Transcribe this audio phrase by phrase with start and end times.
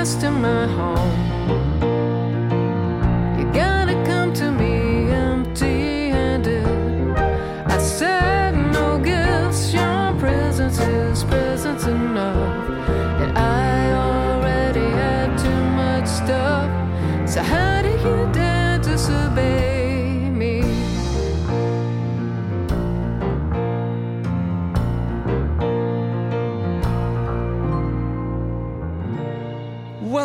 [0.00, 1.59] guest in my home,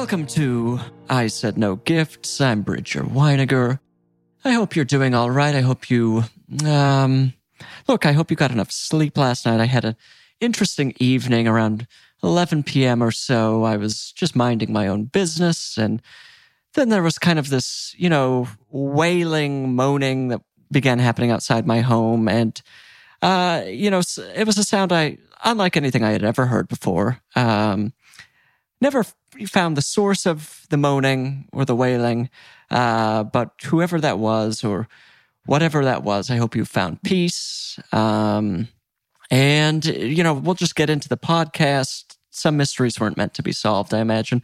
[0.06, 2.40] Welcome to I Said No Gifts.
[2.40, 3.80] I'm Bridger Winegar.
[4.44, 5.56] I hope you're doing all right.
[5.56, 6.26] I hope you,
[6.64, 7.34] um,
[7.88, 9.60] look, I hope you got enough sleep last night.
[9.60, 9.96] I had an
[10.40, 11.88] interesting evening around
[12.22, 13.02] 11 p.m.
[13.02, 13.64] or so.
[13.64, 15.76] I was just minding my own business.
[15.76, 16.04] And
[16.76, 21.80] then there was kind of this, you know, wailing, moaning that began happening outside my
[21.80, 22.28] home.
[22.28, 22.62] And,
[23.24, 24.04] uh, you know,
[24.36, 27.22] it was a sound I, unlike anything I had ever heard before.
[27.36, 27.94] Um,
[28.82, 29.06] never
[29.48, 32.30] found the source of the moaning or the wailing,
[32.70, 34.88] uh, but whoever that was or
[35.46, 37.80] whatever that was, I hope you found peace.
[37.92, 38.68] Um,
[39.32, 42.18] and, you know, we'll just get into the podcast.
[42.32, 44.42] Some mysteries weren't meant to be solved, I imagine.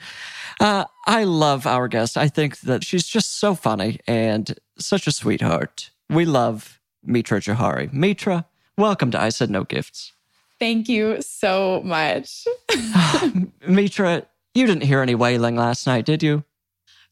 [0.60, 2.18] Uh, I love our guest.
[2.18, 5.92] I think that she's just so funny and such a sweetheart.
[6.10, 7.92] We love Mitra Jouhari.
[7.92, 8.46] Mitra,
[8.78, 10.14] welcome to I Said No Gifts.
[10.62, 12.46] Thank you so much.
[13.68, 16.44] Mitra, you didn't hear any wailing last night, did you?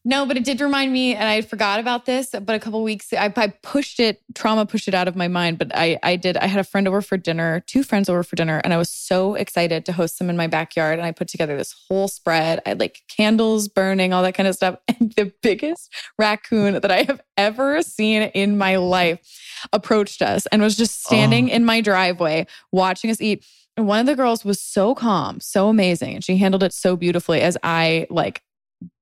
[0.02, 2.30] No, but it did remind me, and I forgot about this.
[2.30, 5.58] But a couple weeks, I, I pushed it, trauma pushed it out of my mind.
[5.58, 6.38] But I, I did.
[6.38, 8.88] I had a friend over for dinner, two friends over for dinner, and I was
[8.88, 10.98] so excited to host them in my backyard.
[10.98, 12.62] And I put together this whole spread.
[12.64, 14.76] I had like candles burning, all that kind of stuff.
[15.00, 19.18] And the biggest raccoon that I have ever seen in my life
[19.72, 21.54] approached us and was just standing Oh.
[21.54, 23.44] in my driveway watching us eat.
[23.78, 26.96] And one of the girls was so calm, so amazing, and she handled it so
[26.96, 27.40] beautifully.
[27.40, 28.42] As I like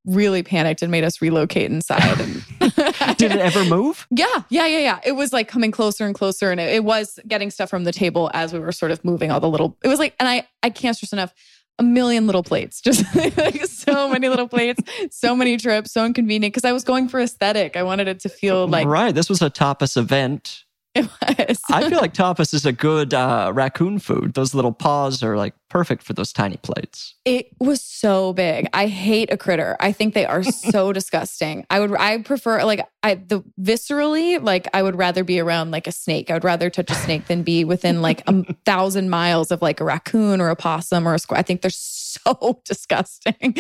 [0.09, 2.21] really panicked and made us relocate inside.
[2.21, 2.45] And
[3.19, 4.07] Did it ever move?
[4.19, 4.99] Yeah, yeah, yeah, yeah.
[5.05, 7.93] It was like coming closer and closer, and it, it was getting stuff from the
[7.93, 9.77] table as we were sort of moving all the little.
[9.85, 11.33] It was like, and I, I can't stress enough,
[11.79, 13.05] a million little plates, just
[13.37, 14.81] like so many little plates,
[15.11, 16.53] so many trips, so inconvenient.
[16.55, 17.77] Because I was going for aesthetic.
[17.77, 19.15] I wanted it to feel like right.
[19.15, 20.65] This was a tapas event.
[20.95, 21.59] it was.
[21.71, 24.35] I feel like tapas is a good uh, raccoon food.
[24.35, 27.15] Those little paws are like perfect for those tiny plates.
[27.29, 28.71] It was so big.
[28.73, 29.77] I hate a critter.
[29.81, 31.67] I think they are so disgusting.
[31.69, 35.87] I would I prefer like I the viscerally like I would rather be around like
[35.87, 36.31] a snake.
[36.31, 39.81] I would rather touch a snake than be within like a thousand miles of like
[39.81, 41.41] a raccoon or a possum or a squirrel.
[41.41, 43.55] I think they're so disgusting.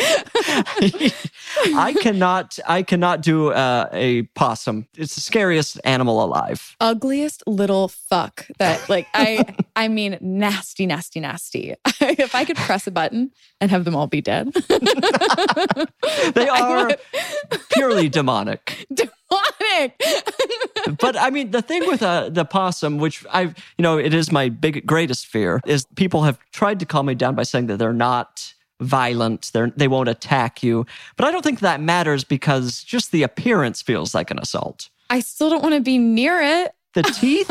[1.77, 2.59] I cannot.
[2.67, 4.89] I cannot do uh, a possum.
[4.97, 6.75] It's the scariest animal alive.
[6.81, 9.45] Ugliest little fuck that like I
[9.77, 11.75] I mean nasty nasty nasty.
[12.01, 13.31] if I could press a button
[13.61, 14.53] and have them all be dead.
[16.35, 16.97] They are
[17.71, 18.87] purely demonic.
[18.95, 20.01] demonic.
[20.99, 24.33] But I mean, the thing with uh, the possum, which I, you know, it is
[24.33, 27.79] my big greatest fear, is people have tried to calm me down by saying that
[27.79, 30.87] they're not violent, they're they won't attack you.
[31.17, 34.89] But I don't think that matters because just the appearance feels like an assault.
[35.11, 36.73] I still don't want to be near it.
[36.95, 37.51] The teeth.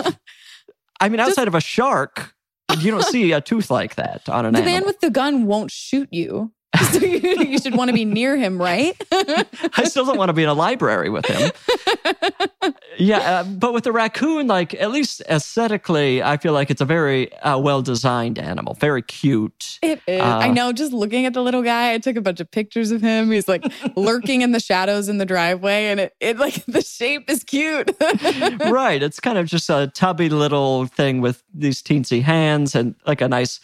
[1.00, 2.34] I mean, outside of a shark,
[2.80, 4.74] you don't see a tooth like that on an The animal.
[4.80, 6.52] man with the gun won't shoot you.
[6.92, 8.96] So you, you should want to be near him, right?
[9.12, 11.52] I still don't want to be in a library with him.
[12.98, 16.86] yeah, uh, but with the raccoon, like at least aesthetically, I feel like it's a
[16.86, 19.80] very uh, well designed animal, very cute.
[19.82, 20.22] It is.
[20.22, 20.72] I Uh, know.
[20.72, 23.32] Just looking at the little guy, I took a bunch of pictures of him.
[23.32, 23.64] He's like
[23.96, 27.92] lurking in the shadows in the driveway, and it, it like the shape is cute.
[28.70, 29.02] right.
[29.02, 33.28] It's kind of just a tubby little thing with these teensy hands and like a
[33.28, 33.60] nice.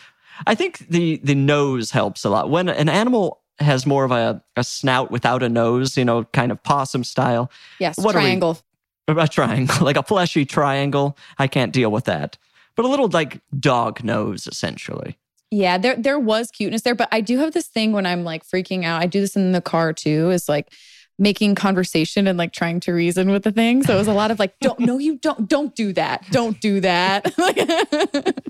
[0.47, 2.49] I think the the nose helps a lot.
[2.49, 6.51] When an animal has more of a, a snout without a nose, you know, kind
[6.51, 7.51] of possum style.
[7.79, 8.59] Yes, What are we- triangle.
[9.07, 11.17] A triangle, like a fleshy triangle.
[11.37, 12.37] I can't deal with that.
[12.75, 15.17] But a little like dog nose, essentially.
[15.51, 18.43] Yeah, there there was cuteness there, but I do have this thing when I'm like
[18.43, 19.01] freaking out.
[19.03, 20.31] I do this in the car too.
[20.31, 20.71] Is like
[21.19, 23.83] making conversation and like trying to reason with the thing.
[23.83, 26.25] So it was a lot of like, don't no, you don't don't do that.
[26.31, 27.31] Don't do that.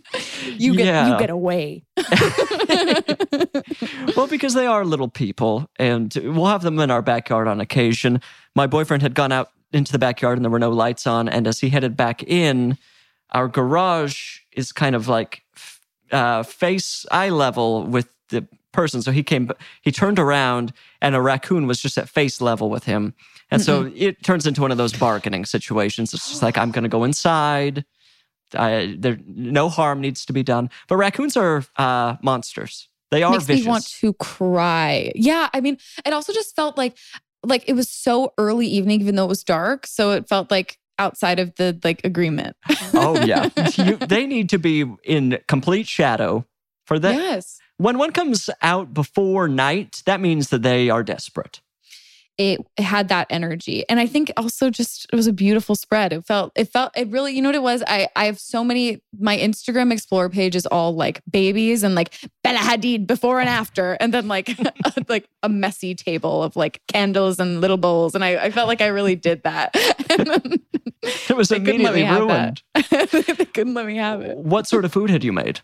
[0.57, 1.13] you get Yeah.
[1.13, 1.83] you get away.
[4.15, 8.21] well, because they are little people, and we'll have them in our backyard on occasion.
[8.55, 11.27] My boyfriend had gone out into the backyard and there were no lights on.
[11.27, 12.77] And as he headed back in,
[13.31, 15.41] our garage is kind of like
[16.11, 19.01] uh, face eye level with the person.
[19.01, 19.49] So he came,
[19.81, 23.13] he turned around, and a raccoon was just at face level with him.
[23.51, 26.13] And so it turns into one of those bargaining situations.
[26.13, 27.85] It's just like, I'm going to go inside.
[28.55, 30.69] I, there, no harm needs to be done.
[30.87, 32.89] But raccoons are uh, monsters.
[33.11, 33.65] They are Makes vicious.
[33.65, 35.11] me want to cry.
[35.15, 36.97] Yeah, I mean, it also just felt like
[37.45, 39.85] like it was so early evening, even though it was dark.
[39.85, 42.55] So it felt like outside of the like agreement.
[42.95, 46.45] oh yeah, You- they need to be in complete shadow
[46.87, 47.13] for that.
[47.13, 47.59] yes.
[47.77, 51.59] When one comes out before night, that means that they are desperate.
[52.39, 56.25] it had that energy and i think also just it was a beautiful spread it
[56.25, 58.99] felt it felt it really you know what it was i i have so many
[59.19, 62.09] my instagram explore page is all like babies and like
[62.43, 64.49] bella hadid before and after and then like
[65.07, 68.81] like a messy table of like candles and little bowls and i, I felt like
[68.81, 69.69] i really did that
[71.29, 72.63] It was they couldn't let me immediately ruined.
[73.37, 75.59] they couldn't let me have it What sort of food had you made?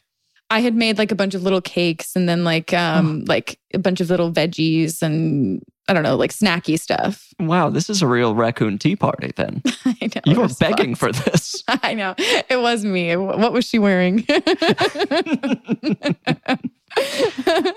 [0.51, 3.79] I had made like a bunch of little cakes and then like um like a
[3.79, 7.27] bunch of little veggies and I don't know, like snacky stuff.
[7.39, 9.31] Wow, this is a real raccoon tea party.
[9.35, 10.21] Then I know.
[10.25, 10.71] you were was fun.
[10.71, 11.63] begging for this.
[11.67, 12.13] I know.
[12.17, 13.15] It was me.
[13.15, 14.25] What was she wearing?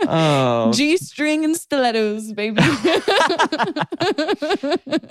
[0.05, 2.61] Oh, G string and stilettos, baby.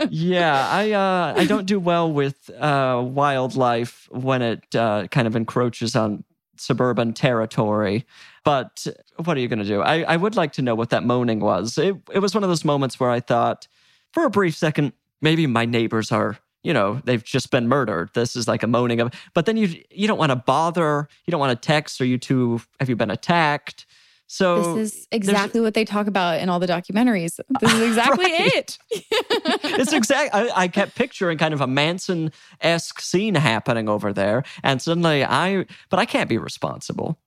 [0.10, 0.68] yeah.
[0.70, 5.96] I uh, I don't do well with uh, wildlife when it uh, kind of encroaches
[5.96, 6.24] on
[6.62, 8.06] suburban territory.
[8.44, 8.88] But
[9.18, 9.82] what are you going to do?
[9.82, 11.78] I, I would like to know what that moaning was.
[11.78, 13.68] It, it was one of those moments where I thought,
[14.14, 18.12] for a brief second, maybe my neighbors are, you know, they've just been murdered.
[18.14, 19.12] This is like a moaning of.
[19.34, 21.08] But then you you don't want to bother.
[21.26, 22.00] You don't want to text.
[22.02, 22.62] Are you two?
[22.80, 23.86] Have you been attacked?
[24.34, 27.38] So this is exactly what they talk about in all the documentaries.
[27.60, 28.78] This is exactly it.
[28.92, 30.34] it's exact.
[30.34, 32.32] I, I kept picturing kind of a Manson
[32.62, 37.20] esque scene happening over there, and suddenly I, but I can't be responsible.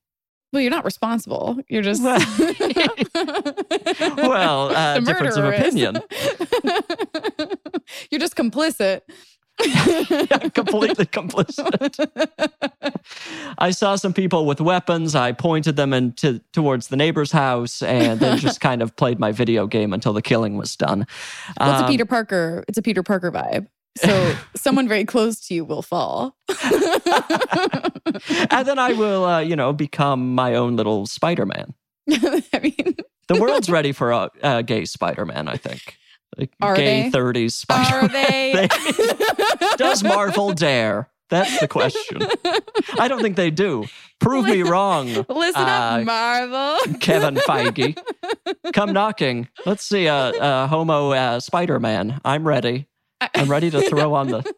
[0.55, 1.59] Well, you're not responsible.
[1.69, 2.21] You're just Well-
[4.17, 6.01] Well, uh, difference of opinion.
[8.11, 9.03] you're just complicit.
[10.55, 12.09] Completely complicit.
[13.59, 15.15] I saw some people with weapons.
[15.15, 19.33] I pointed them into towards the neighbor's house, and then just kind of played my
[19.33, 21.07] video game until the killing was done.
[21.61, 22.65] Well, it's a Um, Peter Parker.
[22.69, 23.67] It's a Peter Parker vibe.
[23.97, 26.37] So someone very close to you will fall.
[26.65, 26.73] and
[28.67, 31.75] then I will, uh, you know, become my own little Spider-Man.
[32.11, 32.97] I mean,
[33.29, 35.97] The world's ready for a, a gay Spider-Man, I think.
[36.61, 37.19] Are gay they?
[37.19, 37.97] 30s Spider.
[37.97, 38.69] are they?
[39.77, 41.09] Does Marvel dare?
[41.31, 42.23] That's the question.
[42.99, 43.87] I don't think they do.
[44.21, 46.95] Prove me wrong, Listen Uh, up, Marvel.
[47.01, 47.97] Kevin Feige.
[48.73, 49.49] Come knocking.
[49.67, 52.21] Let's see a, a homo uh, Spider-Man.
[52.25, 52.87] I'm ready.
[53.35, 54.55] I'm ready to throw on the.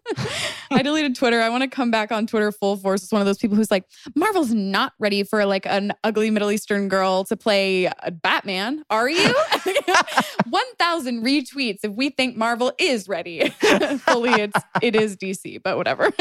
[0.71, 1.41] I deleted Twitter.
[1.41, 3.03] I want to come back on Twitter full force.
[3.03, 6.51] It's one of those people who's like, Marvel's not ready for like an ugly Middle
[6.51, 8.85] Eastern girl to play a Batman.
[8.91, 9.35] Are you?
[10.51, 13.49] 1,000 retweets if we think Marvel is ready.
[13.99, 16.11] Fully, it's it is DC, but whatever.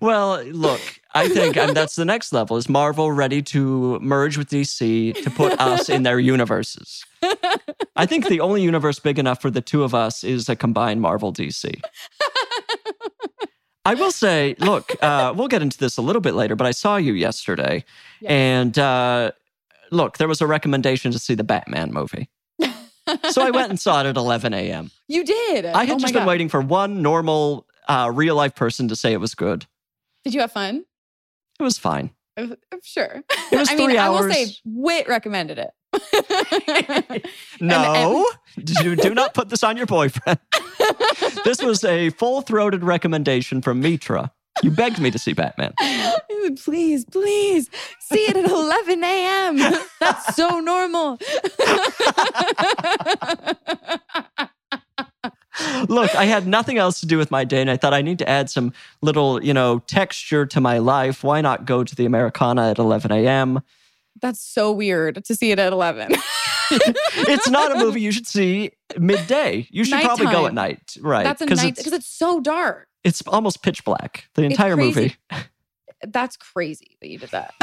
[0.00, 0.80] Well, look,
[1.14, 2.56] I think and that's the next level.
[2.56, 7.04] Is Marvel ready to merge with DC to put us in their universes?
[7.96, 11.00] I think the only universe big enough for the two of us is a combined
[11.00, 11.80] Marvel DC.
[13.86, 16.72] I will say, look, uh, we'll get into this a little bit later, but I
[16.72, 17.84] saw you yesterday,
[18.20, 18.30] Yes.
[18.30, 19.30] and uh,
[19.90, 22.28] look, there was a recommendation to see the Batman movie.
[23.30, 24.90] So I went and saw it at 11 a.m.
[25.06, 25.64] You did.
[25.64, 26.28] I had Oh just been God.
[26.28, 29.64] waiting for one normal, uh, real life person to say it was good.
[30.24, 30.84] Did you have fun?
[31.60, 32.10] It was fine.
[32.36, 32.48] Uh,
[32.82, 33.22] Sure.
[33.52, 34.60] It was I mean, three I will say, hours.
[34.64, 35.70] Whit recommended it.
[37.58, 38.28] Um, no,
[38.62, 40.38] do, do not put this on your boyfriend.
[41.44, 44.30] this was a full throated recommendation from Mitra.
[44.62, 45.72] You begged me to see Batman.
[46.64, 49.56] please, please see it at 11 a.m.
[50.00, 51.18] That's so normal.
[55.88, 58.18] Look, I had nothing else to do with my day, and I thought I need
[58.18, 61.24] to add some little, you know, texture to my life.
[61.24, 63.60] Why not go to the Americana at 11 a.m.?
[64.20, 66.12] That's so weird to see it at 11.
[66.70, 69.66] it's not a movie you should see midday.
[69.70, 71.24] You should probably go at night, right?
[71.24, 72.88] That's a night because it's so dark.
[73.04, 74.28] it's almost pitch black.
[74.34, 75.16] The entire movie.
[76.02, 77.54] That's crazy that you did that.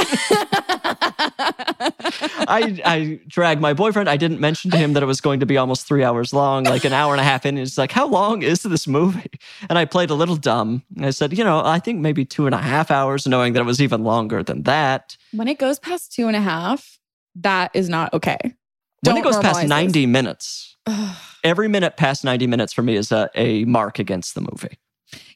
[2.47, 4.09] I I dragged my boyfriend.
[4.09, 6.63] I didn't mention to him that it was going to be almost three hours long,
[6.63, 7.57] like an hour and a half in.
[7.57, 9.31] He's like, "How long is this movie?"
[9.69, 10.83] And I played a little dumb.
[10.95, 13.61] And I said, "You know, I think maybe two and a half hours," knowing that
[13.61, 15.17] it was even longer than that.
[15.31, 16.99] when it goes past two and a half,
[17.35, 18.39] that is not okay.
[18.41, 18.53] when
[19.03, 20.75] Don't it goes past ninety minutes,
[21.43, 24.77] every minute past ninety minutes for me is a, a mark against the movie.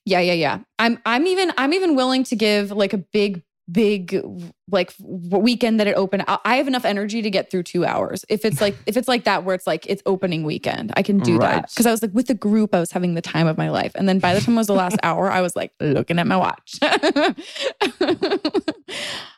[0.06, 0.60] Yeah, yeah, yeah.
[0.80, 4.24] I'm I'm even I'm even willing to give like a big big
[4.72, 6.24] like weekend that it opened.
[6.46, 8.24] I have enough energy to get through 2 hours.
[8.30, 11.20] If it's like if it's like that where it's like it's opening weekend, I can
[11.20, 11.56] do Right.
[11.64, 11.74] that.
[11.76, 13.92] Cuz I was like with the group I was having the time of my life.
[13.96, 16.28] And then by the time it was the last hour, I was like looking at
[16.28, 16.78] my watch.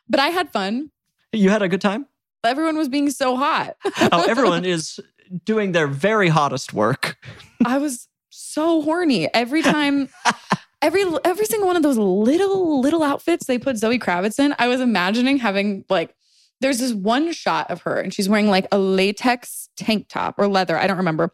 [0.09, 0.91] but I had fun.
[1.33, 2.05] You had a good time.
[2.43, 3.75] Everyone was being so hot.
[4.11, 4.99] Oh, everyone is
[5.45, 7.17] doing their very hottest work.
[7.65, 8.07] I was
[8.49, 10.09] so horny every time.
[10.81, 14.69] Every every single one of those little little outfits they put Zoe Kravitz in, I
[14.69, 16.15] was imagining having like
[16.61, 20.47] there's this one shot of her and she's wearing like a latex tank top or
[20.47, 21.33] leather, I don't remember,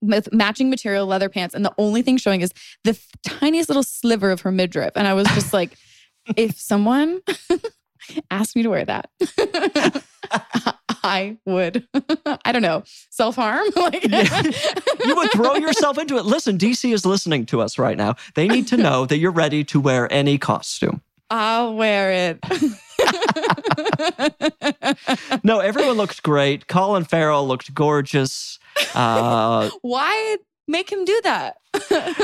[0.00, 2.50] with matching material leather pants, and the only thing showing is
[2.84, 5.76] the f- tiniest little sliver of her midriff, and I was just like,
[6.36, 7.20] if someone
[8.30, 9.10] asked me to wear that.
[11.04, 11.86] I would,
[12.44, 13.66] I don't know, self harm.
[13.76, 14.42] Like, Yeah.
[15.04, 16.24] You would throw yourself into it.
[16.24, 18.14] Listen, DC is listening to us right now.
[18.34, 21.02] They need to know that you're ready to wear any costume.
[21.30, 22.38] I'll wear it.
[25.44, 26.68] No, everyone looked great.
[26.68, 28.58] Colin Farrell looked gorgeous.
[28.94, 30.36] Uh, Why
[30.68, 31.56] make him do that?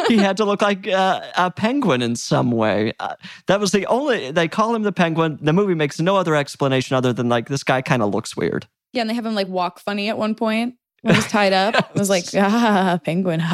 [0.08, 2.92] he had to look like uh, a penguin in some way.
[3.00, 3.14] Uh,
[3.46, 4.30] that was the only.
[4.30, 5.38] They call him the penguin.
[5.40, 8.66] The movie makes no other explanation other than like this guy kind of looks weird.
[8.92, 11.74] yeah, and they have him like walk funny at one point when he's tied up.
[11.94, 13.40] It was like, ah, penguin.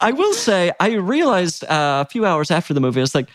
[0.00, 3.28] I will say, I realized uh, a few hours after the movie, I was like,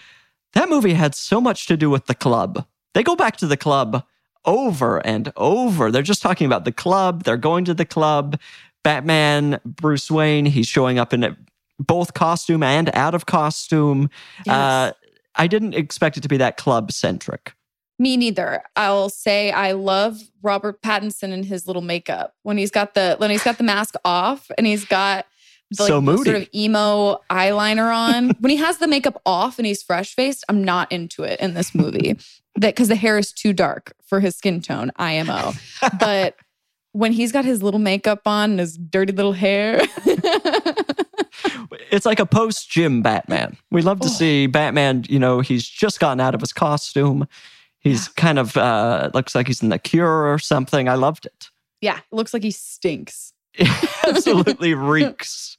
[0.53, 2.65] that movie had so much to do with the club.
[2.93, 4.03] They go back to the club
[4.45, 5.91] over and over.
[5.91, 7.23] They're just talking about the club.
[7.23, 8.39] They're going to the club.
[8.83, 11.35] Batman, Bruce Wayne, he's showing up in
[11.79, 14.09] both costume and out of costume.
[14.47, 14.91] Uh,
[15.35, 17.53] I didn't expect it to be that club centric.
[17.99, 18.63] Me neither.
[18.75, 23.29] I'll say I love Robert Pattinson and his little makeup when he's got the when
[23.29, 25.27] he's got the mask off and he's got
[25.69, 26.31] the, So the moody.
[26.31, 28.31] sort of emo eyeliner on.
[28.39, 31.53] when he has the makeup off and he's fresh faced, I'm not into it in
[31.53, 32.17] this movie.
[32.55, 35.53] that because the hair is too dark for his skin tone, IMO.
[35.99, 36.35] But
[36.93, 39.81] when he's got his little makeup on and his dirty little hair,
[41.89, 43.57] It's like a post gym Batman.
[43.69, 44.11] We love to Oh.
[44.11, 47.27] see Batman, you know, he's just gotten out of his costume.
[47.79, 50.87] He's kind of uh looks like he's in the cure or something.
[50.87, 51.49] I loved it.
[51.81, 53.33] yeah, it looks like he stinks.
[54.07, 55.57] Absolutely reeks.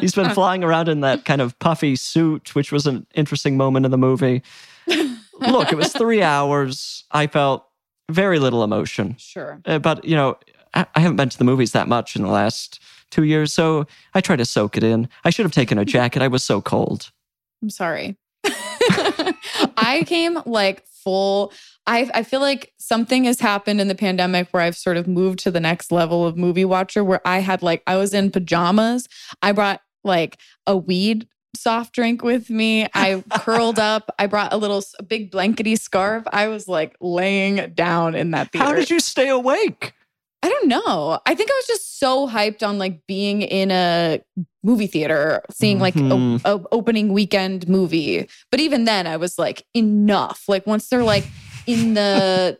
[0.00, 3.84] He's been flying around in that kind of puffy suit, which was an interesting moment
[3.84, 4.42] in the movie.
[5.48, 7.04] Look, it was three hours.
[7.10, 7.66] I felt
[8.10, 9.16] very little emotion.
[9.18, 9.60] Sure.
[9.64, 10.36] Uh, but, you know,
[10.74, 12.80] I, I haven't been to the movies that much in the last
[13.10, 15.08] two years, so I try to soak it in.
[15.24, 16.22] I should have taken a jacket.
[16.22, 17.10] I was so cold.
[17.62, 18.16] I'm sorry.
[19.76, 21.52] I came like full.
[21.86, 25.40] I I feel like something has happened in the pandemic where I've sort of moved
[25.40, 29.08] to the next level of movie watcher where I had like I was in pajamas.
[29.42, 32.86] I brought like a weed soft drink with me.
[32.94, 34.14] I curled up.
[34.18, 36.24] I brought a little a big blankety scarf.
[36.32, 38.64] I was like laying down in that theater.
[38.66, 39.92] How did you stay awake?
[40.42, 41.20] I don't know.
[41.26, 44.20] I think I was just so hyped on like being in a
[44.62, 46.40] movie theater, seeing like a, Mhm.
[46.46, 48.26] a opening weekend movie.
[48.50, 50.44] But even then, I was like, enough.
[50.48, 51.26] Like once they're like
[51.66, 52.58] in the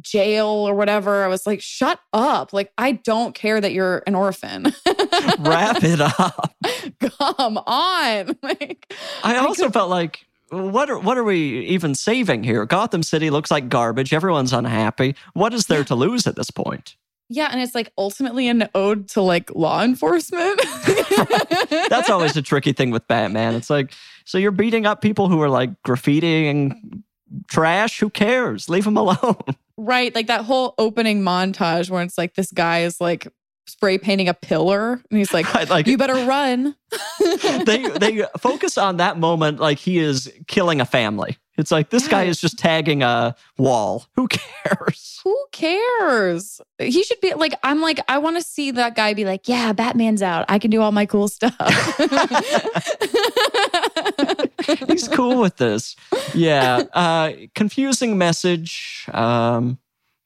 [0.00, 2.52] jail or whatever, I was like, shut up.
[2.52, 4.64] Like I don't care that you're an orphan.
[5.38, 6.54] Wrap it up.
[7.00, 8.36] Come on.
[8.42, 8.92] Like
[9.22, 12.64] I I also could- felt like, what are what are we even saving here?
[12.66, 14.12] Gotham City looks like garbage.
[14.14, 15.14] Everyone's unhappy.
[15.34, 16.96] What is there to lose at this point?
[17.30, 20.58] yeah, and it's like ultimately an ode to like law enforcement.
[21.90, 23.54] That's always a tricky thing with Batman.
[23.54, 23.92] It's like,
[24.24, 27.02] so you're beating up people who are like graffitiing
[27.48, 28.00] trash.
[28.00, 28.68] Who cares?
[28.68, 29.36] Leave him alone.
[29.80, 30.12] Right.
[30.12, 33.28] Like that whole opening montage where it's like this guy is like
[33.68, 36.74] spray painting a pillar and he's like, I like you better run.
[37.64, 41.38] they they focus on that moment like he is killing a family.
[41.58, 44.06] It's like this guy is just tagging a wall.
[44.14, 45.20] Who cares?
[45.24, 46.60] Who cares?
[46.78, 49.72] He should be like, I'm like, I want to see that guy be like, yeah,
[49.72, 50.44] Batman's out.
[50.48, 51.56] I can do all my cool stuff.
[54.86, 55.96] He's cool with this.
[56.32, 56.84] Yeah.
[56.92, 59.06] Uh, confusing message.
[59.12, 59.78] Um,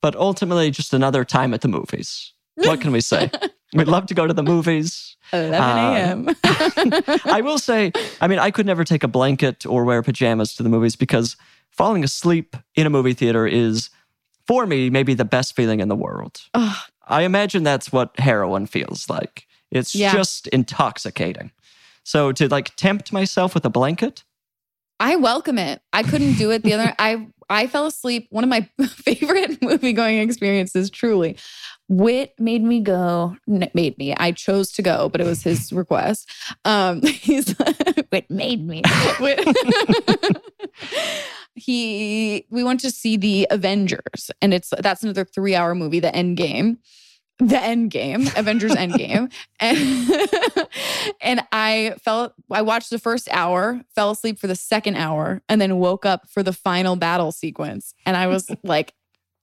[0.03, 2.35] but ultimately, just another time at the movies.
[2.57, 3.31] What can we say?
[3.73, 5.12] We'd love to go to the movies.
[5.33, 6.29] 11 Uh, a.m.
[7.27, 10.63] I will say, I mean, I could never take a blanket or wear pajamas to
[10.63, 11.37] the movies because
[11.71, 13.91] falling asleep in a movie theater is,
[14.47, 16.43] for me, maybe the best feeling in the world.
[16.55, 19.47] I imagine that's what heroin feels like.
[19.71, 20.13] It's Yeah.
[20.13, 21.51] just intoxicating.
[22.05, 24.25] So to like tempt myself with a blanket,
[25.01, 25.81] I welcome it.
[25.93, 26.95] I couldn't do it the other.
[26.99, 28.27] I I fell asleep.
[28.31, 31.37] One of my favorite movie going experiences, truly.
[31.89, 33.37] Whit made me go.
[33.47, 34.15] Made me.
[34.17, 36.31] I chose to go, but it was his request.
[36.65, 37.55] Um, he's
[38.11, 38.83] Whit made me.
[41.55, 42.47] He.
[42.51, 46.37] We went to see the Avengers, and it's that's another three hour movie, The End
[46.37, 46.79] Game.
[47.49, 49.29] The End Game, Avengers End Game,
[49.61, 49.79] and
[51.21, 55.61] and I felt I watched the first hour, fell asleep for the second hour, and
[55.61, 57.95] then woke up for the final battle sequence.
[58.07, 58.95] And I was like,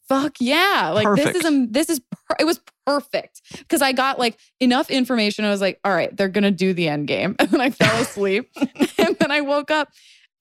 [0.08, 4.18] "Fuck yeah!" Like this is a, this is per- it was perfect because I got
[4.18, 5.44] like enough information.
[5.44, 8.02] I was like, "All right, they're gonna do the end game," and then I fell
[8.02, 8.50] asleep,
[8.98, 9.90] and then I woke up.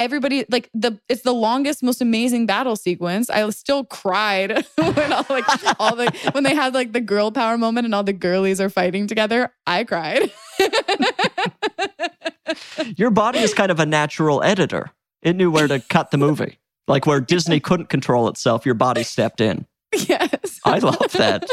[0.00, 3.28] Everybody like the it's the longest, most amazing battle sequence.
[3.30, 5.44] I still cried when all like
[5.80, 8.70] all the when they had like the girl power moment and all the girlies are
[8.70, 9.52] fighting together.
[9.66, 10.30] I cried.
[12.96, 14.90] your body is kind of a natural editor.
[15.22, 16.58] It knew where to cut the movie.
[16.86, 19.66] Like where Disney couldn't control itself, your body stepped in.
[19.92, 20.60] yes.
[20.64, 21.44] I love that.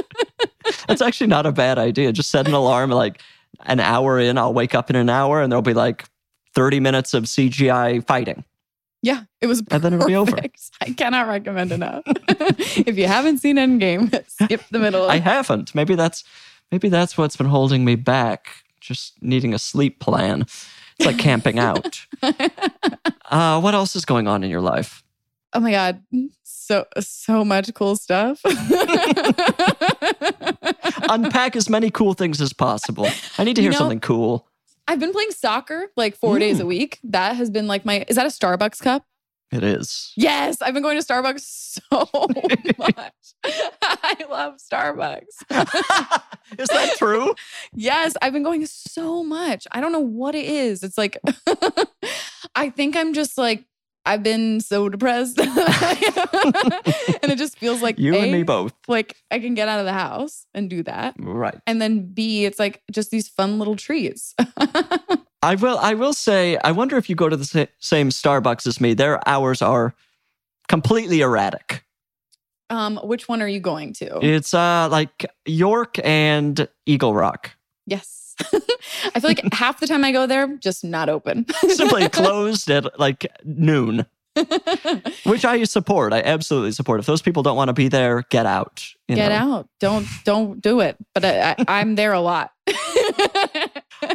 [0.88, 2.12] That's actually not a bad idea.
[2.12, 3.22] Just set an alarm like
[3.62, 6.06] an hour in, I'll wake up in an hour and there'll be like
[6.56, 8.44] 30 minutes of CGI fighting.
[9.02, 10.36] Yeah, it was And then it'll be over.
[10.82, 12.02] I cannot recommend enough.
[12.08, 14.10] if you haven't seen Endgame,
[14.44, 15.08] skip the middle.
[15.08, 15.76] I haven't.
[15.76, 16.24] Maybe that's
[16.72, 18.48] maybe that's what's been holding me back.
[18.82, 20.42] Just needing a sleep plan.
[20.98, 22.06] It's like camping out.
[23.32, 25.04] Uh, what else is going on in your life?
[25.54, 26.00] oh my god,
[26.44, 28.40] so so much cool stuff.
[31.10, 33.08] Unpack as many cool things as possible.
[33.38, 34.48] I need to You hear know- something cool.
[34.88, 36.68] I've been playing soccer like four days a mm.
[36.68, 37.00] week.
[37.04, 38.06] That has been like my.
[38.08, 39.04] Is that a Starbucks cup?
[39.52, 40.12] It is.
[40.18, 42.10] Yes, I've been going to Starbucks so
[42.78, 43.14] much.
[43.84, 45.22] I love Starbucks.
[46.60, 47.34] is that true?
[47.74, 49.68] Yes, I've been going so much.
[49.72, 50.84] I don't know what it is.
[50.84, 51.18] It's like,
[52.56, 53.66] I think I'm just like,
[54.06, 55.40] I've been so depressed.
[55.40, 55.50] and
[57.32, 58.74] it just feels like, You and me both.
[58.88, 61.16] like I can get out of the house and do that.
[61.20, 61.60] Right.
[61.68, 64.34] And then B, it's like just these fun little treats.
[65.42, 65.78] I will.
[65.78, 66.58] I will say.
[66.64, 68.94] I wonder if you go to the sa- same Starbucks as me.
[68.96, 69.94] Their hours are
[70.68, 71.84] completely erratic.
[72.72, 74.20] um, which one are you going to?
[74.26, 77.52] It's uh like York and Eagle Rock.
[77.86, 78.36] yes.
[79.14, 81.46] I feel like half the time I go there, just not open.
[81.70, 84.06] Simply closed at like noon,
[85.26, 86.14] which I support.
[86.14, 87.00] I absolutely support.
[87.00, 88.86] If those people don't want to be there, get out.
[89.08, 89.54] Get know.
[89.54, 89.70] out.
[89.80, 90.98] Don't don't do it.
[91.14, 92.52] But I, I, I'm there a lot.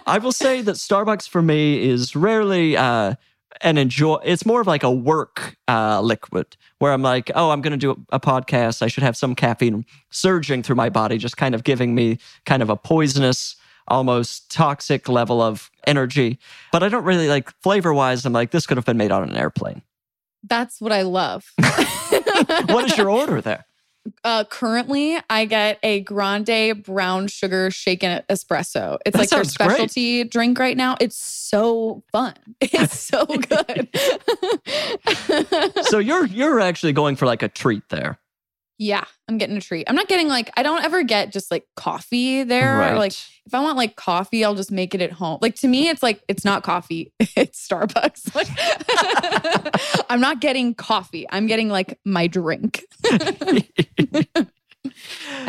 [0.06, 3.14] I will say that Starbucks for me is rarely uh,
[3.60, 4.16] an enjoy.
[4.24, 7.76] It's more of like a work uh, liquid where I'm like, oh, I'm going to
[7.76, 8.82] do a podcast.
[8.82, 12.62] I should have some caffeine surging through my body, just kind of giving me kind
[12.62, 13.56] of a poisonous,
[13.90, 16.38] almost toxic level of energy.
[16.72, 18.24] But I don't really like flavor wise.
[18.24, 19.82] I'm like, this could have been made on an airplane.
[20.48, 21.44] That's what I love.
[22.68, 23.66] What is your order there?
[24.24, 28.96] Uh, currently, I get a grande brown sugar shaken espresso.
[29.04, 29.70] It's That like their sounds great.
[29.70, 30.96] specialty drink right now.
[31.00, 32.34] It's so fun.
[32.60, 33.88] It's so good.
[35.84, 38.18] So you're you're actually going for like a treat there.
[38.80, 39.84] Yeah, I'm getting a treat.
[39.90, 42.78] I'm not getting like I don't ever get just like coffee there.
[42.78, 42.96] Right.
[42.96, 45.38] Like if I want like coffee, I'll just make it at home.
[45.42, 47.12] Like to me, it's like it's not coffee.
[47.36, 48.34] It's Starbucks.
[48.40, 48.48] Like
[50.10, 51.26] I'm not getting coffee.
[51.30, 53.66] I'm getting like my drink, and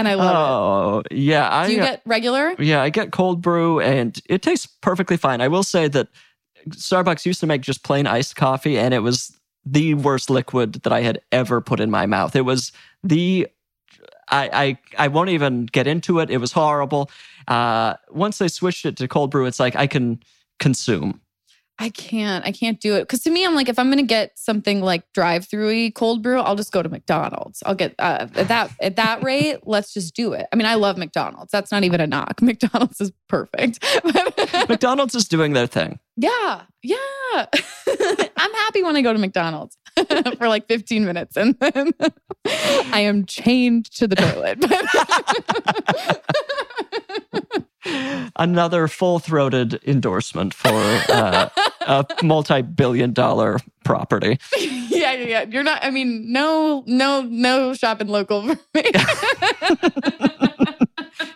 [0.07, 0.37] I love it.
[0.37, 1.67] oh yeah, I.
[1.67, 2.53] Do you uh, get regular?
[2.59, 5.39] Yeah, I get cold brew and it tastes perfectly fine.
[5.39, 6.09] I will say that
[6.67, 9.31] Starbucks used to make just plain iced coffee and it was
[9.65, 12.35] the worst liquid that I had ever put in my mouth.
[12.35, 12.71] It was
[13.03, 13.47] the
[14.29, 16.29] I I, I won't even get into it.
[16.29, 17.11] It was horrible.
[17.47, 20.21] Uh, once they switched it to cold brew, it's like I can
[20.59, 21.21] consume.
[21.81, 22.45] I can't.
[22.45, 25.01] I can't do it because to me, I'm like, if I'm gonna get something like
[25.13, 27.63] drive-through cold brew, I'll just go to McDonald's.
[27.65, 29.61] I'll get uh, at that at that rate.
[29.63, 30.45] Let's just do it.
[30.53, 31.51] I mean, I love McDonald's.
[31.51, 32.39] That's not even a knock.
[32.41, 33.83] McDonald's is perfect.
[34.69, 35.97] McDonald's is doing their thing.
[36.17, 37.45] yeah, yeah.
[38.37, 39.75] I'm happy when I go to McDonald's
[40.37, 41.93] for like 15 minutes, and then
[42.45, 44.59] I am chained to the toilet.
[48.35, 50.69] Another full throated endorsement for
[51.09, 51.49] uh,
[51.81, 54.37] a multi billion dollar property.
[54.59, 55.45] yeah, yeah, yeah.
[55.49, 55.83] You're not.
[55.83, 58.83] I mean, no, no, no shopping local for me.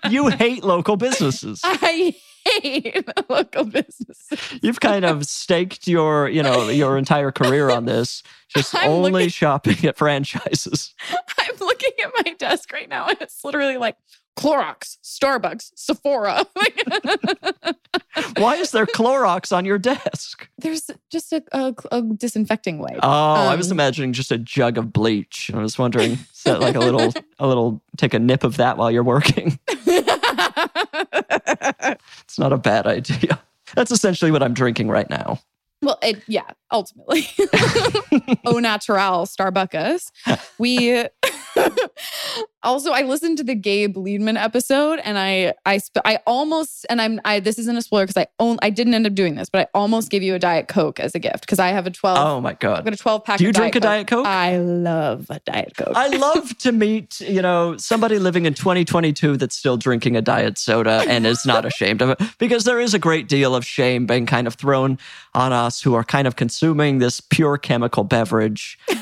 [0.10, 1.62] You hate local businesses.
[1.64, 2.14] I
[2.46, 4.60] hate local businesses.
[4.62, 9.12] You've kind of staked your, you know, your entire career on this, just I'm only
[9.12, 10.94] looking- shopping at franchises.
[11.40, 13.98] I'm looking at my desk right now, and it's literally like
[14.38, 16.46] Clorox, Starbucks, Sephora.
[18.38, 20.48] Why is there Clorox on your desk?
[20.58, 23.00] There's just a, a, a disinfecting wipe.
[23.02, 25.52] Oh, I was Um, imagining just a jug of bleach.
[25.54, 28.78] I was wondering, is that like a little, a little, take a nip of that
[28.78, 29.58] while you're working?
[32.24, 33.40] It's not a bad idea.
[33.76, 35.40] That's essentially what I'm drinking right now.
[35.82, 37.28] well, it, yeah, ultimately.
[38.46, 40.12] Au natural Starbucks.
[40.58, 41.06] We
[42.66, 47.02] also I listened to the Gabe Liedman episode and I I sp- I almost and
[47.02, 49.50] I'm I this isn't a spoiler because I own I didn't end up doing this,
[49.50, 51.92] but I almost gave you a Diet Coke as a gift because I have a
[51.92, 52.80] 12 Oh my god!
[52.80, 54.26] I've got a 12 pack Do you of drink a Diet Coke?
[54.26, 55.96] I love a Diet Coke.
[55.96, 60.58] I love to meet, you know, somebody living in 2022 that's still drinking a diet
[60.58, 64.06] soda and is not ashamed of it because there is a great deal of shame
[64.06, 64.98] being kind of thrown
[65.34, 68.80] on us who are kind of consuming this pure chemical beverage.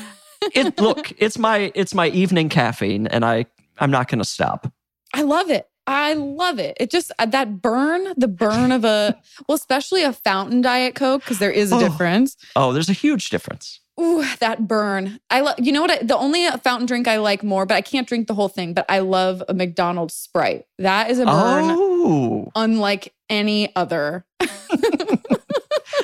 [0.52, 3.46] It look, it's my it's my evening caffeine and I
[3.78, 4.72] I'm not going to stop.
[5.12, 5.68] I love it.
[5.86, 6.76] I love it.
[6.80, 11.22] It just uh, that burn, the burn of a well, especially a fountain Diet Coke
[11.22, 11.78] because there is a Oh.
[11.80, 12.36] difference.
[12.56, 13.80] Oh, there's a huge difference.
[14.00, 15.20] Ooh, that burn.
[15.30, 15.56] I love.
[15.58, 15.90] You know what?
[15.90, 18.72] I, the only fountain drink I like more, but I can't drink the whole thing.
[18.74, 20.64] But I love a McDonald's Sprite.
[20.78, 22.50] That is a burn Oh.
[22.56, 24.24] unlike any other.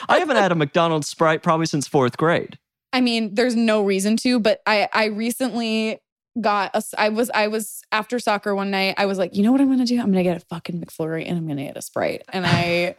[0.09, 2.59] I haven't had a McDonald's Sprite probably since 4th grade.
[2.93, 6.01] I mean, there's no reason to, but I I recently
[6.41, 8.95] got a I was I was after soccer one night.
[8.99, 9.99] I was like, you know what I'm gonna do?
[9.99, 12.23] I'm gonna get a fucking McFlurry and I'm gonna get a Sprite.
[12.33, 12.97] And I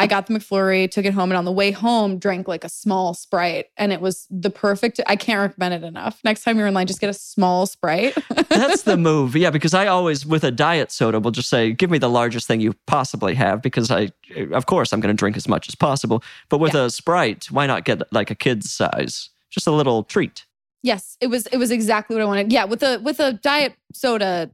[0.00, 2.70] I got the McFlurry, took it home, and on the way home, drank like a
[2.70, 4.98] small Sprite, and it was the perfect.
[5.06, 6.20] I can't recommend it enough.
[6.24, 8.16] Next time you're in line, just get a small Sprite.
[8.48, 9.36] That's the move.
[9.36, 12.46] Yeah, because I always, with a diet soda, will just say, give me the largest
[12.46, 14.08] thing you possibly have because I,
[14.52, 16.22] of course, I'm going to drink as much as possible.
[16.48, 19.28] But with a Sprite, why not get like a kid's size?
[19.50, 20.46] Just a little treat.
[20.82, 22.52] Yes, it was it was exactly what I wanted.
[22.52, 24.50] Yeah, with a with a diet soda,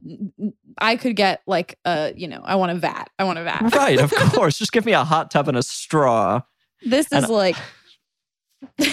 [0.77, 3.09] I could get like a you know I want a vat.
[3.17, 3.73] I want a vat.
[3.73, 4.57] Right, of course.
[4.57, 6.41] Just give me a hot tub and a straw.
[6.83, 7.55] This is like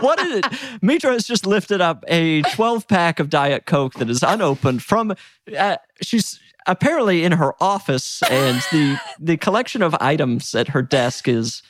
[0.00, 0.46] what is it?
[0.82, 5.14] Mitra has just lifted up a 12 pack of Diet Coke that is unopened from,
[5.56, 11.28] uh, she's apparently in her office, and the, the collection of items at her desk
[11.28, 11.62] is.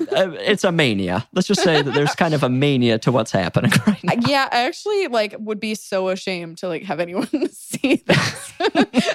[0.00, 1.26] Uh, it's a mania.
[1.32, 4.12] Let's just say that there's kind of a mania to what's happening right now.
[4.26, 4.48] yeah.
[4.52, 8.52] I actually like would be so ashamed to like have anyone see this.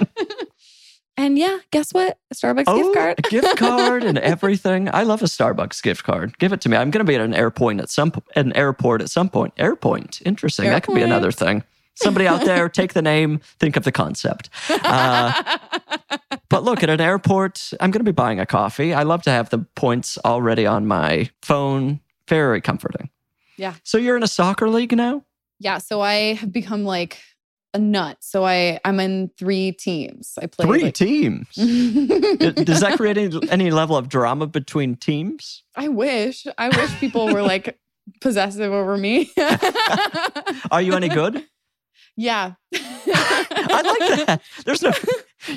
[1.17, 2.17] and yeah, guess what?
[2.31, 3.19] A Starbucks Oh, gift card.
[3.19, 4.89] a gift card and everything.
[4.93, 6.37] I love a Starbucks gift card.
[6.39, 6.77] Give it to me.
[6.77, 9.55] I'm going to be at an airport at some at an airport at some point.
[9.57, 10.21] Airpoint.
[10.25, 10.65] Interesting.
[10.69, 11.63] That could be another thing.
[11.95, 14.49] Somebody out there, take the name, think of the concept.
[14.69, 15.57] Uh,
[16.49, 18.93] but look, at an airport, I'm going to be buying a coffee.
[18.93, 21.99] I love to have the points already on my phone.
[22.27, 23.09] Very comforting.
[23.57, 23.75] Yeah.
[23.83, 25.23] So you're in a soccer league now?
[25.59, 25.77] yeah.
[25.77, 27.19] So I have become like
[27.73, 28.17] a nut.
[28.21, 30.33] So I I'm in three teams.
[30.41, 31.47] I play Three like, teams.
[31.55, 35.63] Does that create any, any level of drama between teams?
[35.75, 36.45] I wish.
[36.57, 37.79] I wish people were like
[38.21, 39.31] possessive over me.
[40.71, 41.45] Are you any good?
[42.15, 42.53] Yeah.
[42.73, 44.41] I like that.
[44.65, 44.91] There's no.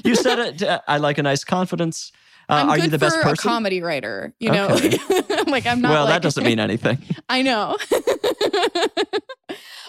[0.05, 0.63] You said it.
[0.65, 2.11] uh, I like a nice confidence.
[2.49, 3.49] Uh, I'm are you the best person?
[3.49, 4.69] a comedy writer, you know.
[4.71, 4.99] Okay.
[5.29, 5.91] Like, like I'm not.
[5.93, 6.99] well, that doesn't mean anything.
[7.29, 7.77] I know.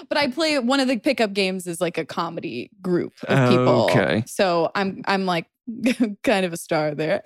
[0.07, 3.85] but I play one of the pickup games is like a comedy group of people.
[3.85, 4.23] Okay.
[4.27, 5.47] So I'm I'm like
[6.23, 7.21] kind of a star there.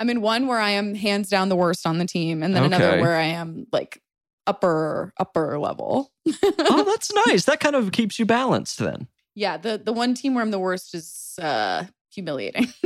[0.00, 2.64] I'm in one where I am hands down the worst on the team, and then
[2.64, 4.02] another where I am like
[4.48, 6.10] upper upper level.
[6.42, 7.44] oh, that's nice.
[7.44, 8.78] That kind of keeps you balanced.
[8.78, 12.66] Then, Yeah, the the one team where I'm the worst is uh humiliating.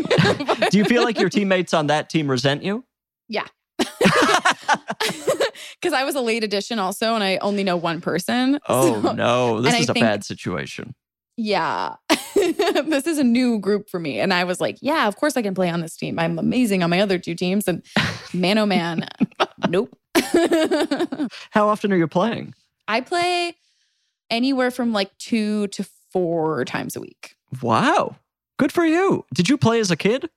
[0.71, 2.85] do you feel like your teammates on that team resent you?
[3.29, 3.47] Yeah.
[5.81, 8.59] Because I was a late addition also, and I only know one person.
[8.69, 10.95] Oh So, no, this is a think- bad situation.
[11.37, 11.95] Yeah.
[12.35, 14.21] this is a new group for me.
[14.21, 16.19] And I was like, yeah, of course I can play on this team.
[16.19, 17.67] I'm amazing on my other two teams.
[17.67, 17.83] And
[18.35, 19.09] man, oh man,
[19.69, 19.97] nope.
[21.51, 22.55] How often are you playing?
[22.89, 23.57] I play
[24.31, 27.37] anywhere from like two to four times a week.
[27.63, 28.17] Wow.
[28.59, 29.25] Good for you.
[29.35, 30.29] Did you play as a kid?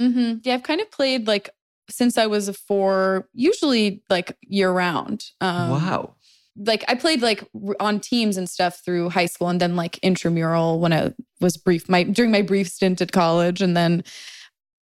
[0.00, 0.38] Mm-hmm.
[0.42, 1.50] Yeah, I've kind of played like
[1.90, 5.26] since I was a four, usually like year round.
[5.40, 6.14] Um, wow.
[6.56, 7.44] Like I played like
[7.78, 11.88] on teams and stuff through high school, and then like intramural when I was brief
[11.88, 14.02] my during my brief stint at college, and then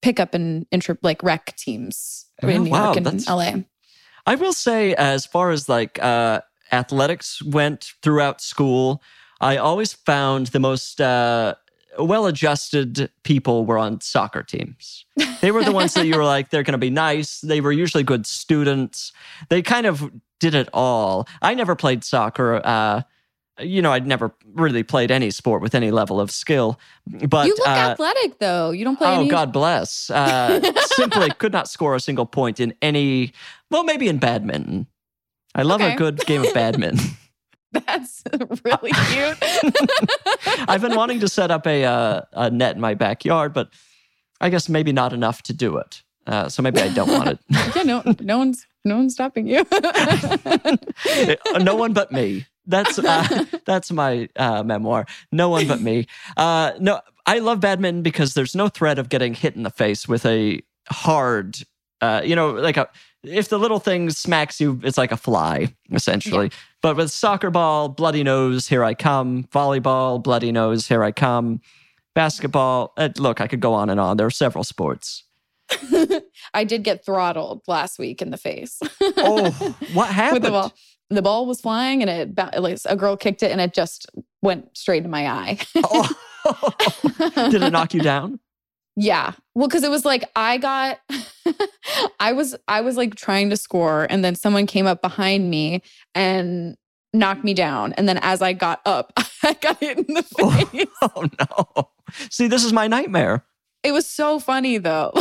[0.02, 3.54] pick up in intra like rec teams Oh, in New wow, York and LA.
[4.26, 9.02] I will say, as far as like uh, athletics went throughout school,
[9.40, 11.56] I always found the most uh,
[12.00, 15.06] well adjusted people were on soccer teams.
[15.42, 17.42] They were the ones that you were like, they're going to be nice.
[17.42, 19.12] They were usually good students.
[19.50, 21.28] They kind of did it all.
[21.42, 22.62] I never played soccer.
[22.64, 23.04] Uh,
[23.60, 26.80] you know, I'd never really played any sport with any level of skill.
[27.28, 28.72] But you look uh, athletic though.
[28.72, 29.08] You don't play.
[29.08, 30.10] Oh, any- God bless.
[30.10, 33.34] Uh, simply could not score a single point in any,
[33.72, 34.88] well, maybe in badminton.
[35.54, 35.94] I love Okay.
[35.94, 37.06] a good game of badminton.
[37.88, 38.24] That's
[38.64, 39.38] really cute.
[40.70, 43.70] I've been wanting to set up a, uh, a net in my backyard, but
[44.40, 46.02] I guess maybe not enough to do it.
[46.26, 47.40] Uh, so maybe I don't want it.
[47.76, 49.66] yeah, no, no one's no one's stopping you.
[51.60, 52.46] no one but me.
[52.68, 55.06] That's uh, that's my uh, memoir.
[55.32, 56.08] No one but me.
[56.38, 60.08] Uh, no, I love badminton because there's no threat of getting hit in the face
[60.08, 61.58] with a hard,
[62.02, 62.90] uh, you know, like a
[63.24, 66.52] if the little thing smacks you, it's like a fly essentially.
[66.82, 69.46] But with soccer ball, bloody nose, here I come.
[69.46, 71.62] Volleyball, bloody nose, here I come.
[72.14, 74.18] Basketball, uh, look, I could go on and on.
[74.18, 75.24] There are several sports.
[76.54, 78.80] I did get throttled last week in the face.
[79.02, 79.50] Oh,
[79.94, 80.34] what happened?
[80.36, 80.74] with the ball.
[81.10, 84.08] The ball was flying and it like a girl kicked it and it just
[84.42, 85.60] went straight in my eye.
[85.76, 86.74] Oh.
[87.50, 88.40] Did it knock you down?
[88.96, 89.34] Yeah.
[89.56, 91.00] Well, because it was like I got
[92.20, 95.82] I was I was like trying to score and then someone came up behind me
[96.14, 96.76] and
[97.14, 97.94] knocked me down.
[97.94, 99.14] And then as I got up,
[99.44, 100.86] I got hit in the oh, face.
[101.02, 101.90] Oh no.
[102.30, 103.46] See, this is my nightmare.
[103.84, 105.14] It was so funny though.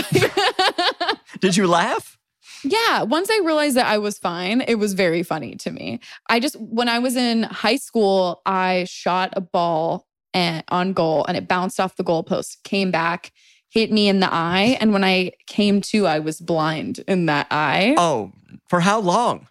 [1.40, 2.18] Did you laugh?
[2.64, 6.00] Yeah, once I realized that I was fine, it was very funny to me.
[6.28, 11.24] I just when I was in high school, I shot a ball and, on goal
[11.26, 13.32] and it bounced off the goalpost, came back,
[13.68, 17.46] hit me in the eye, and when I came to, I was blind in that
[17.50, 17.94] eye.
[17.98, 18.32] Oh,
[18.68, 19.48] for how long?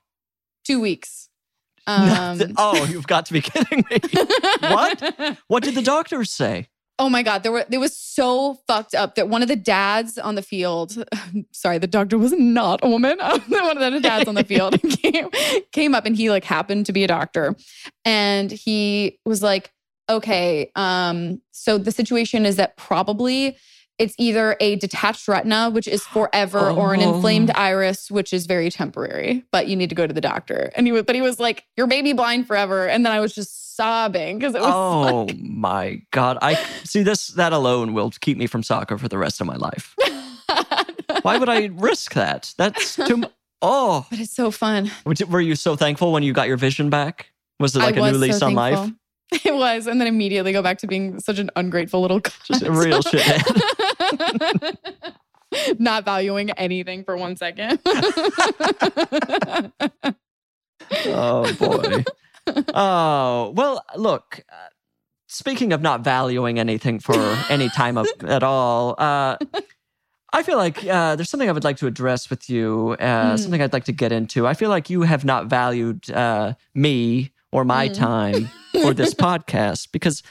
[0.66, 1.30] 2 weeks.
[1.86, 3.98] Um, oh, you've got to be kidding me.
[4.62, 5.38] What?
[5.48, 6.70] What did the doctors say?
[7.04, 7.44] Oh my God.
[7.44, 11.04] There were it was so fucked up that one of the dads on the field,
[11.52, 13.18] sorry, the doctor was not a woman.
[13.50, 15.28] one of the dads on the field came,
[15.74, 17.58] came up and he like happened to be a doctor.
[18.06, 19.74] And he was like,
[20.10, 23.58] okay, um, so the situation is that probably
[24.00, 27.60] it's either a detached retina, which is forever, or an inflamed Oh.
[27.60, 30.72] iris, which is very temporary, but you need to go to the doctor.
[30.76, 33.36] And he was, but he was like, "Your baby blind forever," and then I was
[33.36, 36.38] just sobbing because it was Oh my god.
[36.42, 39.56] I see this that alone will keep me from soccer for the rest of my
[39.56, 39.96] life.
[41.22, 42.54] Why would I risk that?
[42.58, 43.28] That's too mu-
[43.66, 44.92] Oh, But it's so fun.
[45.30, 47.32] Were you so thankful when you got your vision back?
[47.62, 48.76] Was it like I a new lease so on life?
[48.76, 48.98] thankful.
[49.46, 52.72] It was, and then immediately go back to being such an ungrateful little Just a
[52.72, 54.78] real shithead.
[55.80, 57.80] Not valuing anything for one second.
[61.06, 62.04] Oh boy.
[62.48, 63.84] Oh well.
[63.96, 64.44] Look.
[64.52, 64.56] Uh,
[65.28, 67.16] speaking of not valuing anything for
[67.50, 69.38] any time of, at all, uh,
[70.32, 72.96] I feel like uh, there's something I would like to address with you.
[73.00, 73.40] Uh, Mm.
[73.40, 74.46] Something I'd like to get into.
[74.48, 77.94] I feel like you have not valued uh, me or my Mm.
[77.96, 78.50] time
[78.82, 80.22] for this podcast because.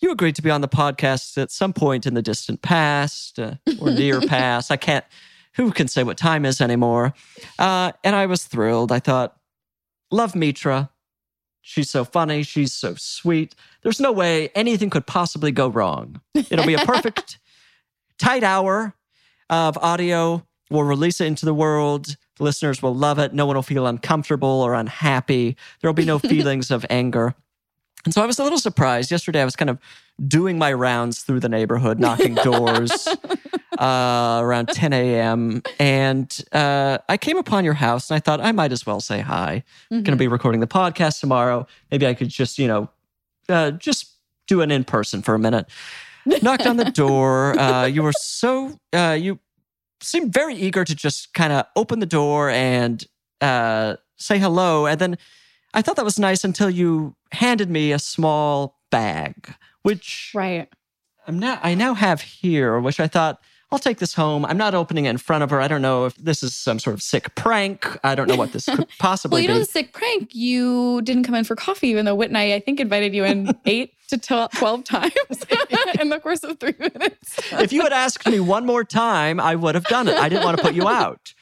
[0.00, 3.54] You agreed to be on the podcast at some point in the distant past uh,
[3.80, 4.70] or near past.
[4.70, 5.04] I can't,
[5.54, 7.14] who can say what time is anymore?
[7.58, 8.92] Uh, and I was thrilled.
[8.92, 9.36] I thought,
[10.12, 10.90] love Mitra.
[11.68, 12.44] She's so funny.
[12.44, 13.54] She's so sweet.
[13.82, 16.22] There's no way anything could possibly go wrong.
[16.34, 17.38] It'll be a perfect,
[18.18, 18.94] tight hour
[19.50, 20.46] of audio.
[20.70, 22.16] We'll release it into the world.
[22.38, 23.34] The listeners will love it.
[23.34, 25.58] No one will feel uncomfortable or unhappy.
[25.82, 27.34] There will be no feelings of anger.
[28.06, 29.10] And so I was a little surprised.
[29.10, 29.78] Yesterday, I was kind of
[30.26, 33.06] doing my rounds through the neighborhood, knocking doors
[33.78, 35.62] uh, around 10 a.m.
[35.78, 39.20] And uh, I came upon your house and I thought I might as well say
[39.20, 39.62] hi.
[39.92, 40.02] Mm-hmm.
[40.02, 41.66] Going to be recording the podcast tomorrow.
[41.90, 42.88] Maybe I could just, you know,
[43.48, 44.12] uh, just
[44.46, 45.66] do an in person for a minute.
[46.42, 47.58] Knocked on the door.
[47.58, 49.38] Uh, you were so, uh, you
[50.00, 53.06] seemed very eager to just kind of open the door and
[53.40, 54.86] uh, say hello.
[54.86, 55.18] And then
[55.74, 59.54] I thought that was nice until you handed me a small bag,
[59.88, 60.68] which right.
[61.26, 64.44] I'm now I now have here, which I thought I'll take this home.
[64.44, 65.62] I'm not opening it in front of her.
[65.62, 67.86] I don't know if this is some sort of sick prank.
[68.04, 69.42] I don't know what this could possibly be.
[69.42, 69.60] Well, you know be.
[69.60, 70.34] the sick prank.
[70.34, 73.24] You didn't come in for coffee, even though Whit and I, I think, invited you
[73.24, 75.12] in eight to twelve 12 times
[76.00, 77.40] in the course of three minutes.
[77.52, 80.16] if you had asked me one more time, I would have done it.
[80.16, 81.32] I didn't want to put you out.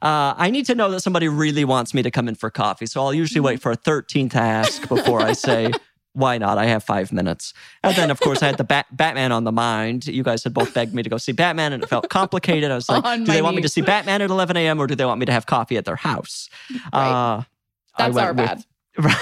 [0.00, 2.86] Uh, I need to know that somebody really wants me to come in for coffee.
[2.86, 5.72] So I'll usually wait for a 13th ask before I say,
[6.16, 6.56] why not?
[6.56, 7.52] I have five minutes.
[7.84, 10.06] And then, of course, I had the Bat- Batman on the mind.
[10.06, 12.70] You guys had both begged me to go see Batman, and it felt complicated.
[12.70, 14.80] I was like, do they want me to see Batman at 11 a.m.
[14.80, 16.48] or do they want me to have coffee at their house?
[16.92, 17.36] Right.
[17.38, 17.42] Uh,
[17.98, 18.64] That's our with- bad.
[18.98, 19.14] Right.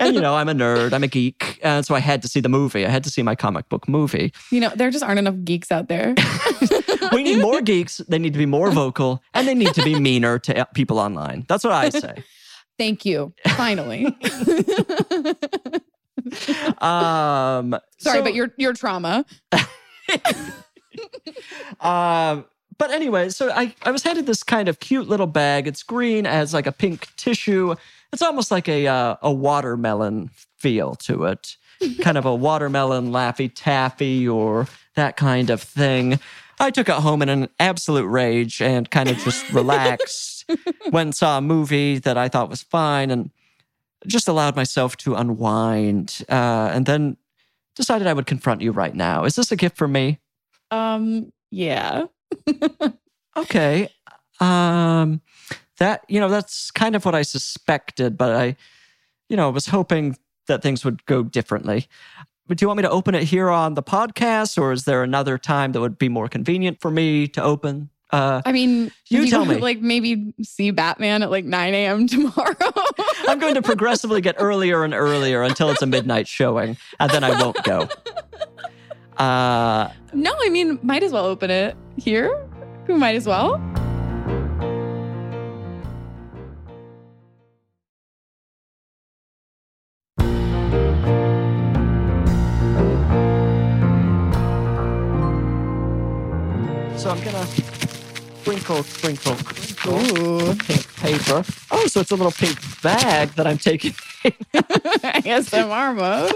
[0.00, 1.58] and, you know, I'm a nerd, I'm a geek.
[1.62, 2.86] And so I had to see the movie.
[2.86, 4.32] I had to see my comic book movie.
[4.50, 6.14] You know, there just aren't enough geeks out there.
[7.12, 7.98] we need more geeks.
[8.08, 11.44] They need to be more vocal and they need to be meaner to people online.
[11.48, 12.24] That's what I say.
[12.78, 13.32] Thank you.
[13.56, 14.16] Finally.
[16.78, 19.24] Um, Sorry, so, but your your trauma.
[21.80, 22.44] Um,
[22.78, 25.66] but anyway, so I, I was handed this kind of cute little bag.
[25.66, 27.74] It's green, it has like a pink tissue.
[28.12, 31.56] It's almost like a uh, a watermelon feel to it,
[32.00, 36.18] kind of a watermelon laffy taffy or that kind of thing.
[36.60, 40.27] I took it home in an absolute rage and kind of just relaxed.
[40.90, 43.30] Went and saw a movie that I thought was fine and
[44.06, 46.24] just allowed myself to unwind.
[46.28, 47.16] Uh, and then
[47.74, 49.24] decided I would confront you right now.
[49.24, 50.18] Is this a gift for me?
[50.70, 52.06] Um, yeah.
[53.38, 53.88] Okay.
[54.40, 55.20] Um
[55.78, 58.56] that you know that's kind of what I suspected, but I
[59.28, 61.86] you know was hoping that things would go differently.
[62.46, 65.02] But do you want me to open it here on the podcast or is there
[65.02, 67.90] another time that would be more convenient for me to open?
[68.10, 69.56] Uh I mean, You tell me.
[69.68, 72.06] Like maybe see Batman at like 9 a.m.
[72.06, 72.54] tomorrow.
[73.26, 77.24] I'm going to progressively get earlier and earlier until it's a midnight showing, and then
[77.24, 77.88] I won't go.
[79.16, 82.46] Uh no, I mean, might as well open it here.
[82.86, 83.60] We might as well.
[96.98, 97.97] so I'm gonna
[98.48, 100.18] sprinkle, sprinkle, sprinkle.
[100.18, 100.54] Ooh.
[100.54, 101.44] pink paper.
[101.70, 103.92] Oh, so it's a little pink bag that I'm taking.
[104.54, 106.32] ASMR mode.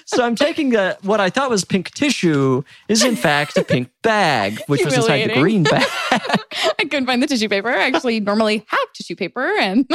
[0.06, 3.90] so I'm taking the what I thought was pink tissue is in fact a pink
[4.00, 5.86] bag, which was inside the green bag.
[6.10, 7.68] I couldn't find the tissue paper.
[7.68, 9.86] I actually normally have tissue paper and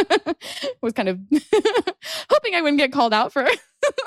[0.81, 1.19] was kind of
[2.29, 3.47] hoping I wouldn't get called out for.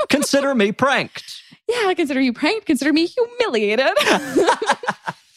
[0.09, 1.43] Consider me pranked.
[1.69, 2.67] Yeah, I consider you pranked.
[2.67, 3.91] Consider me humiliated.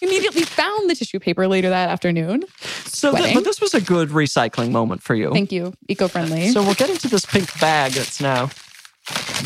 [0.01, 2.43] Immediately found the tissue paper later that afternoon.
[2.85, 5.31] So, th- but this was a good recycling moment for you.
[5.31, 5.73] Thank you.
[5.87, 6.49] Eco friendly.
[6.49, 8.49] So we'll get into this pink bag that's now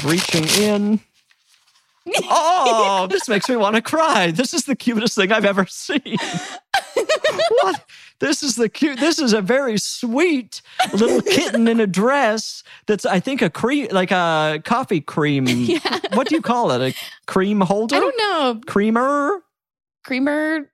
[0.04, 1.00] reaching in.
[2.30, 4.30] Oh, this makes me want to cry.
[4.30, 6.18] This is the cutest thing I've ever seen.
[7.64, 7.84] what?
[8.20, 9.00] This is the cute.
[9.00, 10.62] This is a very sweet
[10.94, 12.64] little kitten in a dress.
[12.86, 15.48] That's I think a cream, like a coffee cream.
[15.50, 16.00] yeah.
[16.14, 16.94] What do you call it?
[16.94, 17.96] A cream holder?
[17.96, 18.62] I don't know.
[18.68, 19.42] Creamer.
[20.06, 20.72] Creamer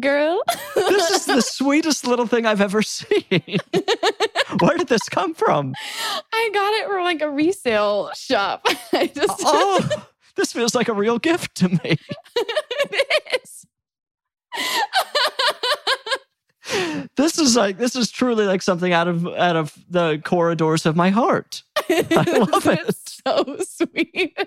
[0.00, 0.40] girl.
[0.74, 3.58] This is the sweetest little thing I've ever seen.
[4.60, 5.74] Where did this come from?
[6.32, 8.64] I got it from like a resale shop.
[8.92, 11.96] I just Oh, this feels like a real gift to me.
[12.36, 13.66] it is.
[17.16, 20.94] This is like this is truly like something out of out of the corridors of
[20.96, 21.62] my heart.
[21.88, 22.94] I love it.
[23.26, 24.38] So sweet.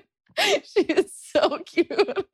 [0.64, 2.28] She is so cute.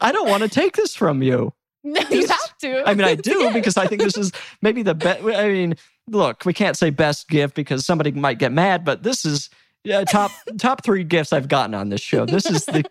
[0.00, 1.52] I don't want to take this from you.
[1.82, 2.86] No, you have to.
[2.86, 5.24] I mean, I do because I think this is maybe the best.
[5.24, 5.76] I mean,
[6.08, 9.48] look, we can't say best gift because somebody might get mad, but this is
[9.82, 12.26] yeah, top top three gifts I've gotten on this show.
[12.26, 12.84] This is the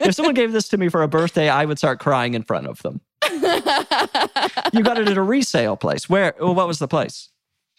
[0.00, 2.66] if someone gave this to me for a birthday, I would start crying in front
[2.66, 3.00] of them.
[3.30, 6.06] You got it at a resale place.
[6.08, 6.34] Where?
[6.38, 7.30] Well, what was the place?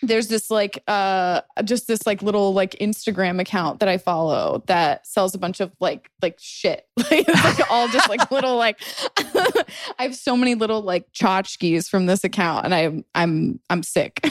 [0.02, 5.08] There's this like uh just this like little like Instagram account that I follow that
[5.08, 6.86] sells a bunch of like like shit.
[7.10, 8.82] Like like all just like little like
[9.18, 14.20] I have so many little like tchotchkes from this account and I'm I'm I'm sick.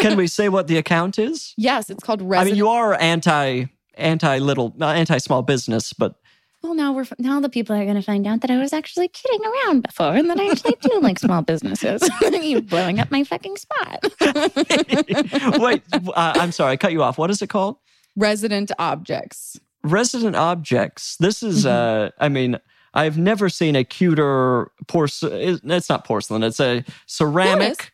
[0.00, 1.54] Can we say what the account is?
[1.56, 6.14] Yes, it's called I mean, you are anti anti little uh, anti small business, but
[6.62, 9.08] Well, now we're now the people are going to find out that I was actually
[9.08, 12.08] kidding around before, and that I actually do like small businesses.
[12.22, 14.04] you blowing up my fucking spot.
[15.60, 17.16] wait, uh, I'm sorry, I cut you off.
[17.16, 17.76] What is it called?
[18.14, 19.58] Resident objects.
[19.82, 21.16] Resident objects.
[21.16, 22.58] This is, uh, I mean,
[22.92, 25.60] I've never seen a cuter porcelain.
[25.70, 26.42] It's not porcelain.
[26.42, 27.92] It's a ceramic.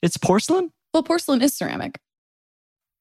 [0.00, 0.72] It's porcelain.
[0.94, 2.00] Well, porcelain is ceramic.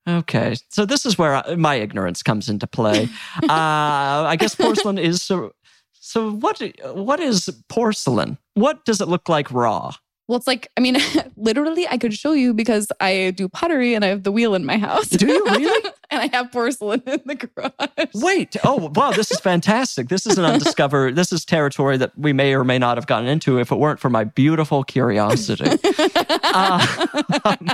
[0.08, 3.10] Okay, so this is where I, my ignorance comes into play.
[3.43, 5.51] uh, I guess porcelain is so.
[5.93, 6.62] So what?
[6.93, 8.38] What is porcelain?
[8.53, 9.93] What does it look like raw?
[10.28, 10.97] Well, it's like, I mean,
[11.38, 14.66] literally, I could show you because I do pottery and I have the wheel in
[14.66, 15.10] my house.
[15.10, 15.91] Do you really?
[16.10, 18.10] and I have porcelain in the garage.
[18.16, 18.56] Wait.
[18.64, 19.12] Oh, wow.
[19.12, 20.10] This is fantastic.
[20.10, 21.16] This is an undiscovered.
[21.16, 23.99] This is territory that we may or may not have gotten into if it weren't
[23.99, 25.78] for my beautiful curiosity.
[26.43, 27.70] Uh, um,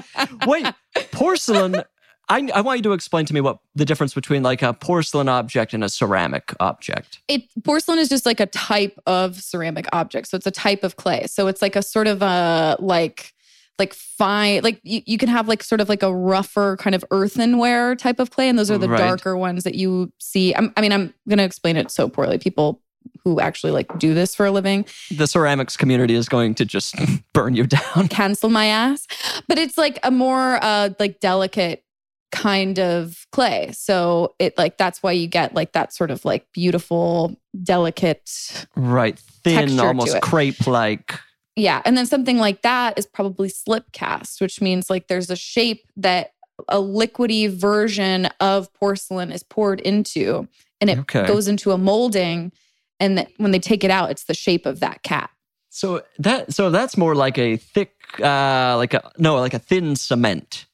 [0.45, 0.65] wait,
[1.11, 1.83] porcelain.
[2.31, 5.27] I, I want you to explain to me what the difference between like a porcelain
[5.27, 7.19] object and a ceramic object.
[7.27, 10.27] It porcelain is just like a type of ceramic object.
[10.29, 11.27] So it's a type of clay.
[11.27, 13.33] So it's like a sort of a like
[13.79, 17.03] like fine like you, you can have like sort of like a rougher kind of
[17.09, 18.97] earthenware type of clay and those are the Right.
[18.99, 22.79] darker ones that you see I'm, i mean i'm gonna explain it so poorly people
[23.23, 26.93] who actually like do this for a living The ceramics community is going to just
[27.33, 28.07] burn you down.
[28.09, 29.07] cancel my ass.
[29.47, 31.83] But it's like a more uh like delicate
[32.31, 33.71] kind of clay.
[33.73, 38.65] So it like that's why you get like that sort of like beautiful, delicate.
[38.75, 39.17] Right.
[39.43, 41.19] Thin, almost crepe like.
[41.55, 41.81] Yeah.
[41.85, 45.85] And then something like that is probably slip cast, which means like there's a shape
[45.97, 46.31] that
[46.69, 50.47] a liquidy version of porcelain is poured into
[50.79, 51.25] and it Okay.
[51.27, 52.51] goes into a molding.
[52.99, 55.31] And that when they take it out, it's the shape of that cat.
[55.69, 59.95] So that so that's more like a thick uh like a no, like a thin
[59.95, 60.65] cement.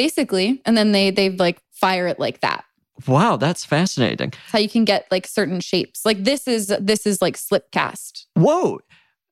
[0.00, 0.62] Basically.
[0.64, 2.64] And then they they like fire it like that.
[3.06, 4.28] Wow, that's fascinating.
[4.28, 6.06] It's how you can get like certain shapes.
[6.06, 8.26] Like this is this is like slip cast.
[8.34, 8.80] Whoa.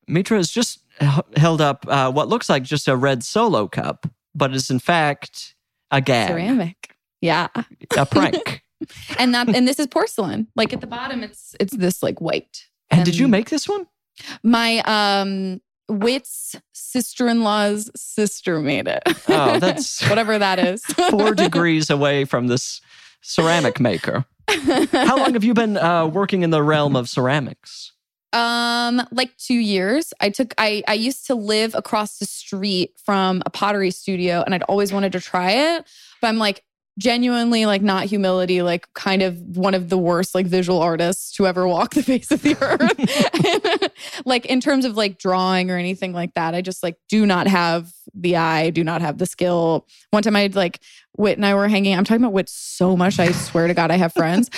[0.06, 4.06] Mitra has just h- held up uh, what looks like just a red solo cup,
[4.34, 5.54] but is in fact
[5.90, 6.94] a gag, ceramic.
[7.22, 7.48] Yeah.
[7.96, 8.62] a prank.
[9.18, 10.46] And that and this is porcelain.
[10.54, 12.68] Like at the bottom it's it's this like white.
[12.90, 13.86] and did you make this one?
[14.42, 19.02] My um Whit's sister-in-law's sister made it.
[19.28, 20.84] Oh, that's whatever that is.
[21.10, 22.80] four degrees away from this
[23.22, 24.24] ceramic maker.
[24.48, 27.92] How long have you been uh, working in the realm of ceramics?
[28.32, 30.12] Um, like two years.
[30.20, 34.54] I took I I used to live across the street from a pottery studio and
[34.54, 35.86] I'd always wanted to try it.
[36.20, 36.62] But I'm like
[36.98, 41.46] genuinely like not humility, like kind of one of the worst like visual artists to
[41.46, 43.92] ever walk the face of the earth.
[44.26, 46.54] like in terms of like drawing or anything like that.
[46.54, 49.86] I just like do not have the eye, do not have the skill.
[50.10, 50.80] One time I'd like
[51.16, 51.96] Whit and I were hanging.
[51.96, 53.18] I'm talking about Whit so much.
[53.18, 54.50] I swear to God, I have friends.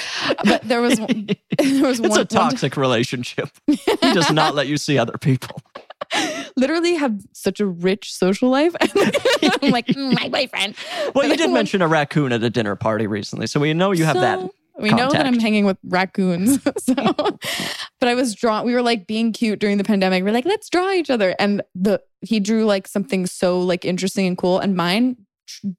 [0.45, 3.51] But there was there was It's one a toxic relationship.
[3.67, 5.63] He does not let you see other people.
[6.57, 8.75] literally have such a rich social life.
[8.81, 10.75] I'm like, "Mm, my boyfriend.
[11.15, 14.05] Well, you did mention a raccoon at a dinner party recently, so we know you
[14.05, 14.41] have that.
[14.41, 16.63] So, We know that I'm hanging with raccoons.
[16.79, 18.65] so, but I was drawn.
[18.65, 20.25] We were like being cute during the pandemic.
[20.25, 21.35] We're like, let's draw each other.
[21.39, 24.59] And the he drew like something so like interesting and cool.
[24.59, 25.17] And mine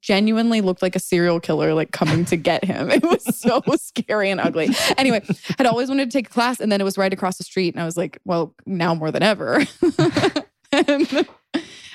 [0.00, 2.90] genuinely looked like a serial killer like coming to get him.
[2.92, 4.68] It was so scary and ugly.
[4.98, 5.24] Anyway,
[5.58, 7.74] I'd always wanted to take a class, and then it was right across the street,
[7.74, 9.64] and I was like, well, now more than ever.
[10.74, 11.06] And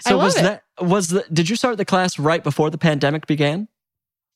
[0.01, 0.43] So was it.
[0.43, 3.67] that was the did you start the class right before the pandemic began?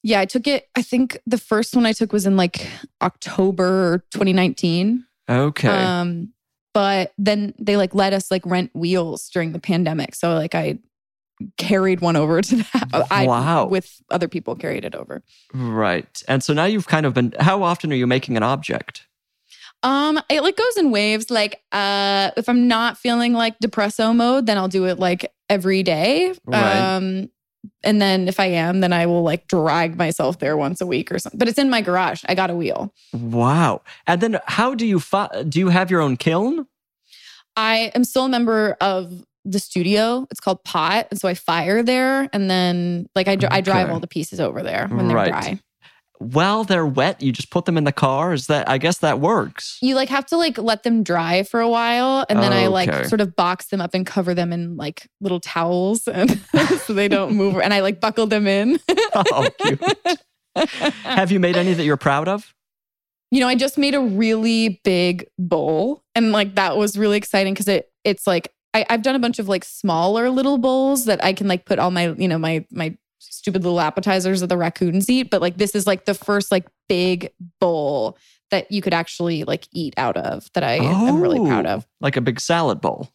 [0.03, 0.67] Yeah, I took it.
[0.75, 2.67] I think the first one I took was in like
[3.03, 5.05] October 2019.
[5.29, 5.67] Okay.
[5.67, 6.33] Um,
[6.73, 10.15] but then they like let us like rent wheels during the pandemic.
[10.15, 10.79] So like I
[11.57, 13.07] carried one over to that.
[13.11, 13.65] I Wow.
[13.67, 15.23] with other people carried it over.
[15.53, 16.23] right.
[16.27, 19.07] And so now you've kind of been how often are you making an object?
[19.83, 21.31] Um, it like goes in waves.
[21.31, 25.81] Like, uh, if I'm not feeling like depresso mode, then I'll do it like every
[25.81, 26.33] day.
[26.45, 26.95] Right.
[26.95, 27.29] Um,
[27.83, 31.11] and then if I am, then I will like drag myself there once a week
[31.11, 31.37] or something.
[31.39, 32.23] But it's in my garage.
[32.29, 32.93] I got a wheel.
[33.11, 33.81] Wow.
[34.05, 36.67] And then how do you fi- do you have your own kiln?
[37.55, 40.27] I am still a member of the studio.
[40.31, 43.89] It's called Pot, and so I fire there, and then like I, dr- I drive
[43.89, 45.31] all the pieces over there when they're Right.
[45.31, 45.59] dry.
[46.19, 48.31] While they're wet, you just put them in the car.
[48.33, 49.79] Is that I guess that works.
[49.81, 53.05] You like have to like let them dry for a while, and then I like
[53.07, 56.39] sort of box them up and cover them in like little towels, and
[56.85, 57.57] so they don't move.
[57.57, 58.79] And I like buckle them in.
[59.13, 59.81] Oh, cute.
[61.03, 62.53] have you made any that you're proud of?
[63.33, 67.53] you know, I just made a really big bowl, and like that was really exciting
[67.53, 71.23] because it it's like I, I've done a bunch of like smaller little bowls that
[71.23, 74.57] I can like put all my you know my my stupid little appetizers that the
[74.57, 78.17] raccoons eat, but like this is like the first like big bowl
[78.49, 81.69] that you could actually like eat out of that I am really oh, proud Oh,
[81.69, 81.87] of.
[81.99, 83.09] Like a big salad bowl.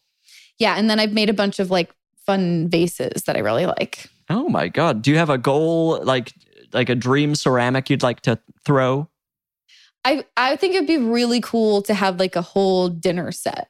[0.59, 1.93] Yeah, and then I've made a bunch of like
[2.25, 4.09] fun vases that I really like.
[4.29, 5.01] Oh my god.
[5.01, 6.33] Do you have a goal like
[6.73, 9.09] like a dream ceramic you'd like to throw?
[10.03, 13.69] I I think it'd be really cool to have like a whole dinner set.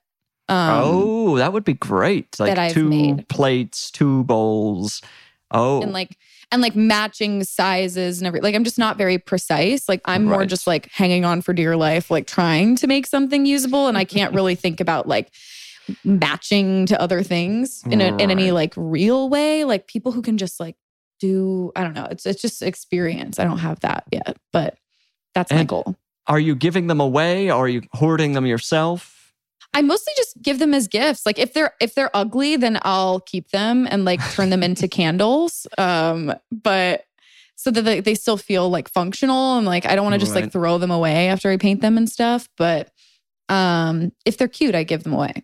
[0.50, 2.39] Um, oh, that would be great.
[2.39, 3.28] Like that I've two made.
[3.28, 5.02] plates, two bowls.
[5.50, 5.82] Oh.
[5.82, 6.18] and like
[6.52, 8.43] and like matching sizes and everything.
[8.43, 9.89] Like I'm just not very precise.
[9.89, 13.45] Like I'm more just like hanging on for dear life, like trying to make something
[13.45, 13.88] usable.
[13.88, 15.32] And I can't really think about like
[16.04, 19.64] matching to other things in, a, in any like real way.
[19.64, 20.76] Like people who can just like
[21.20, 22.08] do, I don't know.
[22.10, 23.39] It's it's just experience.
[23.39, 24.78] I don't have that yet, but
[25.34, 25.95] that's my goal.
[26.28, 27.52] Are you giving them away?
[27.52, 29.16] Or are you hoarding them yourself?
[29.78, 31.23] I mostly just give them as gifts.
[31.23, 34.88] Like if they're if they're ugly, then I'll keep them and like turn them into
[34.88, 35.67] candles.
[35.78, 37.05] Um, but
[37.55, 40.34] so that they, they still feel like functional and like I don't want to just
[40.34, 42.49] like throw them away after I paint them and stuff.
[42.57, 42.89] But
[43.49, 45.43] um, if they're cute, I give them away.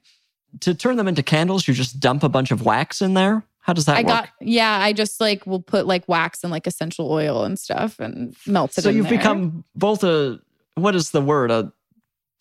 [0.61, 3.45] To turn them into candles, you just dump a bunch of wax in there?
[3.59, 4.07] How does that I work?
[4.07, 4.79] got yeah.
[4.81, 8.75] I just like will put like wax and like essential oil and stuff and melt
[8.79, 8.81] it.
[8.81, 9.17] so you've there.
[9.19, 10.39] become both a
[10.73, 11.51] what is the word?
[11.51, 11.71] A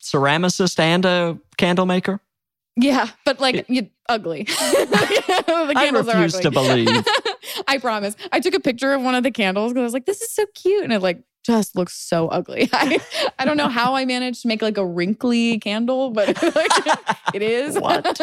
[0.03, 2.21] ceramicist and a candle maker?
[2.77, 4.45] yeah, but like It- you ugly.
[4.49, 6.43] the I candles are refuse ugly.
[6.43, 7.07] to believe.
[7.69, 8.17] I promise.
[8.33, 10.33] I took a picture of one of the candles because I was like, this is
[10.33, 10.83] so cute.
[10.85, 12.71] And it like just looks so ugly.
[12.73, 12.99] I,
[13.39, 16.71] I don't know how I managed to make like a wrinkly candle, but like,
[17.35, 17.79] it is.
[17.79, 18.19] What?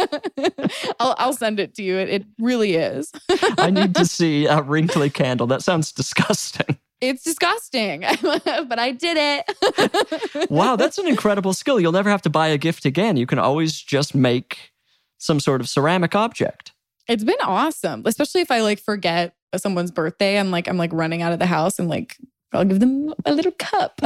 [1.00, 1.98] I'll, I'll send it to you.
[1.98, 3.12] It, it really is.
[3.58, 5.48] I need to see a wrinkly candle.
[5.48, 6.78] That sounds disgusting.
[7.02, 10.50] It's disgusting, but I did it.
[10.50, 11.80] Wow, that's an incredible skill.
[11.80, 13.18] You'll never have to buy a gift again.
[13.18, 14.72] You can always just make
[15.18, 16.74] some sort of ceramic object.
[17.08, 21.22] It's been awesome, especially if I like forget someone's birthday and like I'm like running
[21.22, 22.18] out of the house and like
[22.52, 24.00] I'll give them a little cup.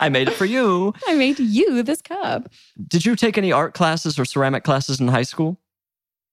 [0.00, 0.92] I made it for you.
[1.06, 2.48] I made you this cup.
[2.88, 5.58] Did you take any art classes or ceramic classes in high school?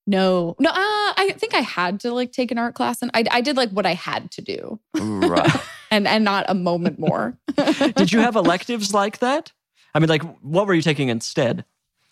[0.05, 0.69] No, no.
[0.69, 3.55] Uh, I think I had to like take an art class, and I, I did
[3.55, 5.49] like what I had to do, Right.
[5.91, 7.37] and and not a moment more.
[7.95, 9.51] Did you have electives like that?
[9.95, 11.63] I mean, like, what were you taking instead?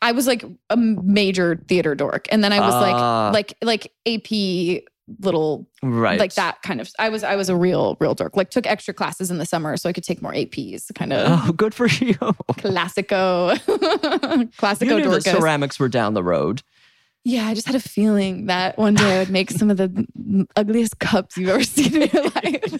[0.01, 3.29] I was like a major theater dork, and then I was Ah.
[3.33, 4.83] like like like AP
[5.19, 6.17] little Right.
[6.19, 6.89] like that kind of.
[6.97, 8.37] I was I was a real real dork.
[8.37, 10.85] Like took extra classes in the summer so I could take more APs.
[10.95, 12.13] Kind of Oh, good for you.
[12.53, 13.57] classico,
[14.57, 16.61] classico You knew that ceramics were down the road.
[17.23, 20.07] Yeah, I just had a feeling that one day I would make some of the
[20.55, 22.71] ugliest cups you've ever seen in your life.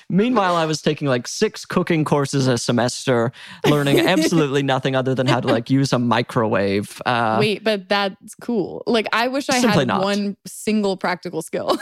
[0.08, 3.30] Meanwhile, I was taking like six cooking courses a semester,
[3.66, 7.02] learning absolutely nothing other than how to like use a microwave.
[7.04, 8.82] Uh, Wait, but that's cool.
[8.86, 10.02] Like, I wish I had not.
[10.02, 11.76] one single practical skill.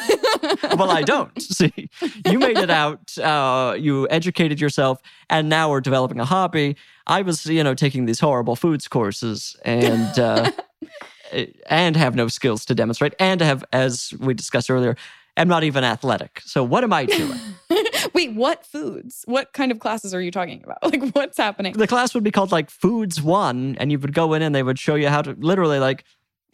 [0.76, 1.40] well, I don't.
[1.42, 1.88] See,
[2.26, 3.16] you made it out.
[3.18, 6.76] Uh, you educated yourself, and now we're developing a hobby.
[7.06, 10.50] I was, you know, taking these horrible foods courses and uh,
[11.66, 14.96] and have no skills to demonstrate, and have, as we discussed earlier,
[15.36, 16.40] am not even athletic.
[16.44, 17.40] So what am I doing?
[18.14, 19.24] Wait, what foods?
[19.26, 20.78] What kind of classes are you talking about?
[20.82, 21.72] Like, what's happening?
[21.72, 24.62] the class would be called like Foods One, and you would go in and they
[24.62, 26.04] would show you how to literally like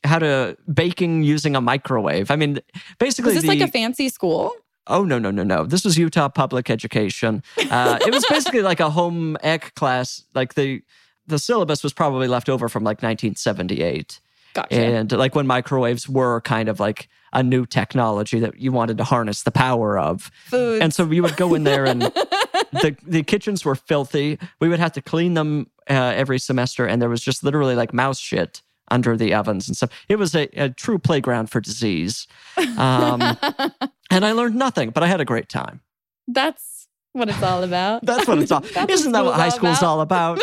[0.04, 2.30] how to baking using a microwave.
[2.30, 2.60] I mean,
[2.98, 4.52] basically, Was this the, like a fancy school?
[4.86, 5.64] Oh no no no no!
[5.64, 7.42] This was Utah Public Education.
[7.70, 10.24] Uh, it was basically like a home ec class.
[10.34, 10.82] Like the
[11.26, 14.20] the syllabus was probably left over from like 1978,
[14.54, 14.74] Gotcha.
[14.74, 19.04] and like when microwaves were kind of like a new technology that you wanted to
[19.04, 20.30] harness the power of.
[20.46, 20.82] Foods.
[20.82, 24.38] And so you would go in there, and the the kitchens were filthy.
[24.60, 27.92] We would have to clean them uh, every semester, and there was just literally like
[27.92, 29.90] mouse shit under the ovens and stuff.
[30.08, 32.26] It was a, a true playground for disease.
[32.56, 33.20] Um,
[34.10, 35.80] and I learned nothing, but I had a great time.
[36.26, 38.04] That's what it's all about.
[38.04, 38.64] That's what it's all.
[38.88, 40.40] Isn't that what high school is all about?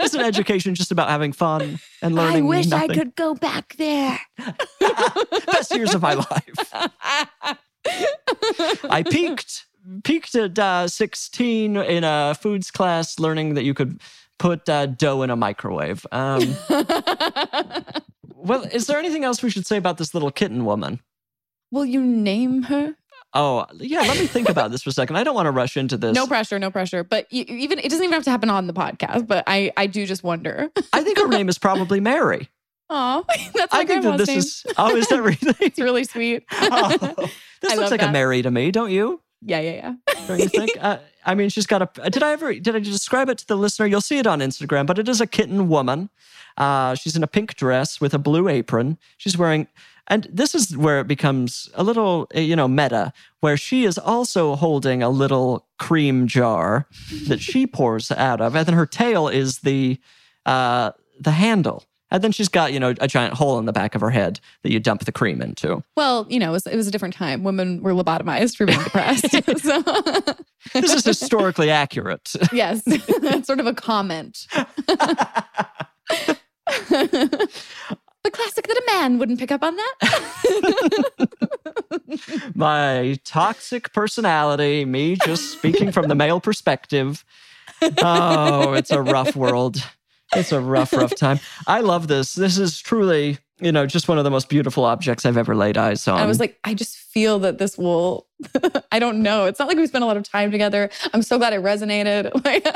[0.00, 2.44] Isn't education just about having fun and learning?
[2.44, 4.20] I wish I could go back there.
[5.46, 6.54] Best years of my life.
[8.84, 9.66] I peaked
[10.02, 14.00] peaked at uh, 16 in a foods class, learning that you could
[14.38, 16.06] put uh, dough in a microwave.
[16.12, 16.56] Um,
[18.34, 21.00] well, is there anything else we should say about this little kitten woman?
[21.70, 22.94] Will you name her?
[23.36, 24.00] Oh, yeah.
[24.02, 25.16] Let me think about this for a second.
[25.16, 26.14] I don't want to rush into this.
[26.14, 27.02] No pressure, no pressure.
[27.02, 29.26] But even it doesn't even have to happen on the podcast.
[29.26, 30.70] But I, I do just wonder.
[30.92, 32.48] I think her name is probably Mary.
[32.90, 33.24] Oh,
[33.54, 34.38] that's my I think that this name.
[34.38, 34.62] is.
[34.76, 35.54] Oh, is that really?
[35.58, 36.44] It's really sweet.
[36.52, 37.14] Oh,
[37.62, 38.12] this I looks like a.
[38.12, 39.22] Mary to me, don't you?
[39.40, 40.16] yeah, yeah, yeah.
[40.28, 40.72] Don't you think?
[40.78, 42.10] uh, I mean, she's got a.
[42.10, 42.54] Did I ever?
[42.54, 43.86] Did I describe it to the listener?
[43.86, 46.10] You'll see it on Instagram, but it is a kitten woman.
[46.56, 48.98] Uh, she's in a pink dress with a blue apron.
[49.16, 49.66] She's wearing,
[50.06, 54.54] and this is where it becomes a little, you know, meta, where she is also
[54.54, 56.86] holding a little cream jar
[57.26, 59.98] that she pours out of, and then her tail is the,
[60.46, 61.84] uh, the handle.
[62.14, 64.38] And then she's got, you know, a giant hole in the back of her head
[64.62, 65.82] that you dump the cream into.
[65.96, 67.42] Well, you know, it was, it was a different time.
[67.42, 69.32] Women were lobotomized for being depressed.
[69.32, 69.82] so,
[70.80, 72.32] This is historically accurate.
[72.52, 72.82] yes,
[73.20, 74.46] that's sort of a comment.
[74.86, 76.38] the
[78.30, 81.28] classic that a man wouldn't pick up on that.
[82.54, 87.24] My toxic personality, me just speaking from the male perspective.
[87.98, 89.78] Oh, it's a rough world.
[90.36, 91.40] It's a rough, rough time.
[91.66, 92.34] I love this.
[92.34, 95.76] This is truly, you know, just one of the most beautiful objects I've ever laid
[95.76, 96.20] eyes on.
[96.20, 98.26] I was like, I just feel that this will.
[98.92, 99.46] I don't know.
[99.46, 100.90] It's not like we spent a lot of time together.
[101.12, 102.32] I'm so glad it resonated.
[102.44, 102.66] Like,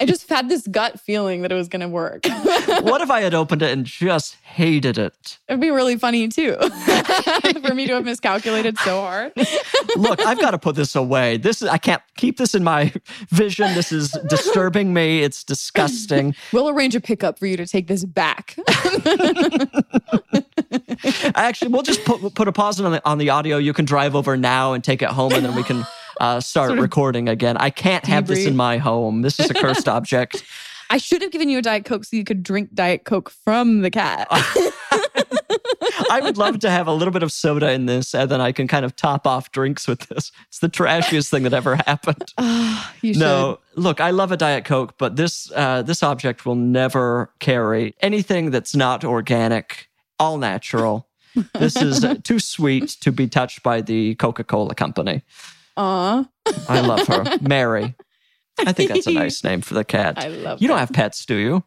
[0.00, 2.24] I just had this gut feeling that it was going to work.
[2.80, 5.38] what if I had opened it and just hated it?
[5.46, 6.56] It'd be really funny too
[7.66, 9.32] for me to have miscalculated so hard.
[9.96, 11.36] Look, I've got to put this away.
[11.36, 12.92] This is I can't keep this in my
[13.28, 13.74] vision.
[13.74, 15.22] This is disturbing me.
[15.22, 16.34] It's disgusting.
[16.52, 18.56] We'll arrange a pickup for you to take this back.
[21.34, 23.58] Actually, we'll just put put a pause on the on the audio.
[23.58, 25.84] You can drive over now and take it home, and then we can
[26.20, 27.56] uh, start Sort of recording again.
[27.56, 29.22] I can't have this in my home.
[29.22, 30.44] This is a cursed object.
[30.90, 33.80] I should have given you a Diet Coke so you could drink Diet Coke from
[33.80, 34.28] the cat.
[36.10, 38.52] I would love to have a little bit of soda in this, and then I
[38.52, 40.32] can kind of top off drinks with this.
[40.48, 42.32] It's the trashiest thing that ever happened.
[42.38, 43.20] Ah, you should.
[43.20, 47.94] No, look, I love a diet coke, but this uh, this object will never carry
[48.00, 49.88] anything that's not organic,
[50.24, 51.06] all natural.
[51.58, 55.22] This is uh, too sweet to be touched by the Coca Cola company.
[55.76, 56.24] Aw,
[56.68, 57.94] I love her, Mary.
[58.64, 60.16] I think that's a nice name for the cat.
[60.16, 60.88] I love you don't that.
[60.88, 61.64] have pets, do you?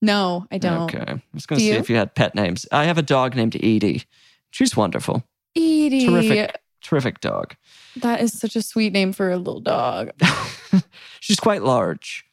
[0.00, 0.92] No, I don't.
[0.94, 1.78] Okay, I was going to see you?
[1.78, 2.66] if you had pet names.
[2.72, 4.04] I have a dog named Edie.
[4.50, 5.22] She's wonderful,
[5.54, 6.06] Edie.
[6.06, 7.54] terrific, terrific dog.
[7.96, 10.10] That is such a sweet name for a little dog.
[11.20, 12.24] She's quite large.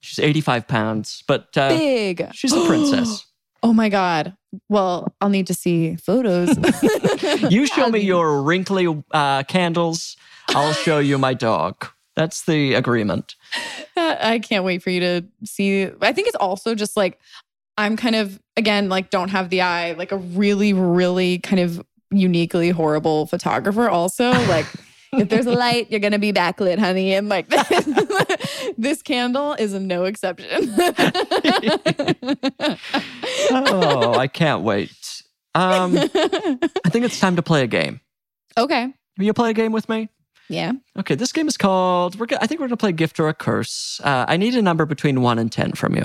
[0.00, 2.28] She's eighty five pounds, but uh, Big.
[2.34, 3.24] she's a princess.
[3.62, 4.34] Oh my God.
[4.68, 6.56] Well, I'll need to see photos.
[7.50, 10.16] You show me your wrinkly uh, candles.
[10.48, 11.86] I'll show you my dog.
[12.16, 13.36] That's the agreement.
[13.96, 15.84] I can't wait for you to see.
[16.00, 17.20] I think it's also just like
[17.76, 21.84] I'm kind of again like don't have the eye, like a really, really kind of
[22.10, 23.88] uniquely horrible photographer.
[23.88, 24.66] Also, like
[25.12, 27.14] if there's a light, you're gonna be backlit, honey.
[27.14, 27.48] And like
[28.78, 30.48] this candle is no exception.
[33.50, 35.22] Oh, I can't wait.
[35.54, 38.00] Um, I think it's time to play a game.
[38.56, 38.92] okay.
[39.16, 40.08] Will you play a game with me?
[40.48, 40.72] Yeah.
[40.96, 42.18] Okay, this game is called.
[42.18, 42.26] We're.
[42.26, 44.00] go- I think we're gonna play gift or a curse.
[44.04, 46.04] Uh, I need a number between one and ten from you.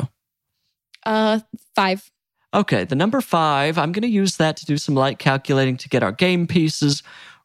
[1.05, 1.39] Uh,
[1.75, 2.09] five.
[2.53, 3.77] Okay, the number five.
[3.77, 7.03] I'm gonna use that to do some light calculating to get our game pieces.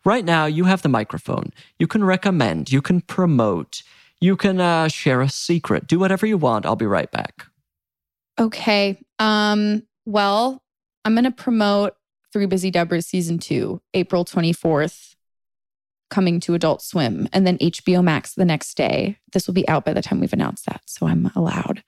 [0.09, 1.53] Right now, you have the microphone.
[1.79, 2.73] You can recommend.
[2.73, 3.83] You can promote.
[4.23, 5.87] You can uh, share a secret.
[5.87, 6.65] Do whatever you want.
[6.65, 7.45] I'll be right back.
[8.41, 8.99] Okay.
[9.19, 10.63] Um, well,
[11.05, 11.95] I'm going to promote
[12.33, 15.15] Three Busy Debras season two, April 24th,
[16.09, 19.19] coming to Adult Swim, and then HBO Max the next day.
[19.35, 20.81] This will be out by the time we've announced that.
[20.87, 21.85] So I'm allowed.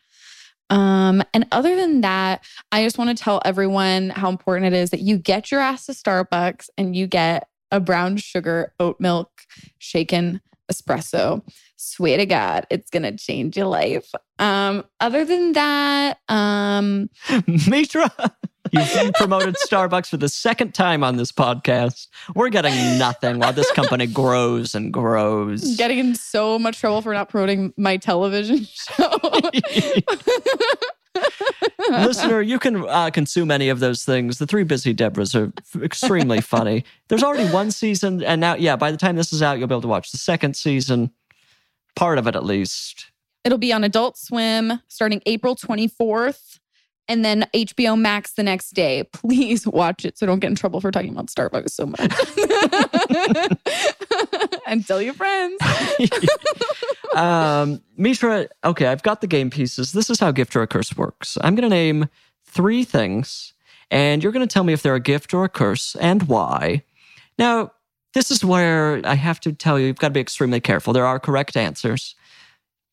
[0.68, 4.90] Um, and other than that, I just want to tell everyone how important it is
[4.90, 9.30] that you get your ass to Starbucks and you get a brown sugar oat milk
[9.78, 10.40] shaken
[10.70, 11.42] espresso.
[11.76, 14.10] Swear to God, it's gonna change your life.
[14.38, 17.08] Um, other than that, um,
[17.68, 18.10] Mitra,
[18.72, 22.06] you've promoted Starbucks for the second time on this podcast.
[22.34, 25.76] We're getting nothing while this company grows and grows.
[25.76, 29.18] getting in so much trouble for not promoting my television show.
[32.06, 34.38] Listener, you can uh, consume any of those things.
[34.38, 36.84] The three busy Debras are f- extremely funny.
[37.08, 39.74] There's already one season, and now, yeah, by the time this is out, you'll be
[39.74, 41.10] able to watch the second season,
[41.96, 43.10] part of it at least.
[43.42, 46.59] It'll be on Adult Swim starting April 24th.
[47.08, 49.04] And then HBO Max the next day.
[49.12, 51.98] Please watch it so don't get in trouble for talking about Starbucks so much.
[54.66, 55.60] and tell your friends.
[57.14, 59.92] um, Mitra, okay, I've got the game pieces.
[59.92, 61.36] This is how gift or a curse works.
[61.40, 62.08] I'm going to name
[62.44, 63.54] three things,
[63.90, 66.84] and you're going to tell me if they're a gift or a curse and why.
[67.38, 67.72] Now,
[68.14, 70.92] this is where I have to tell you, you've got to be extremely careful.
[70.92, 72.14] There are correct answers.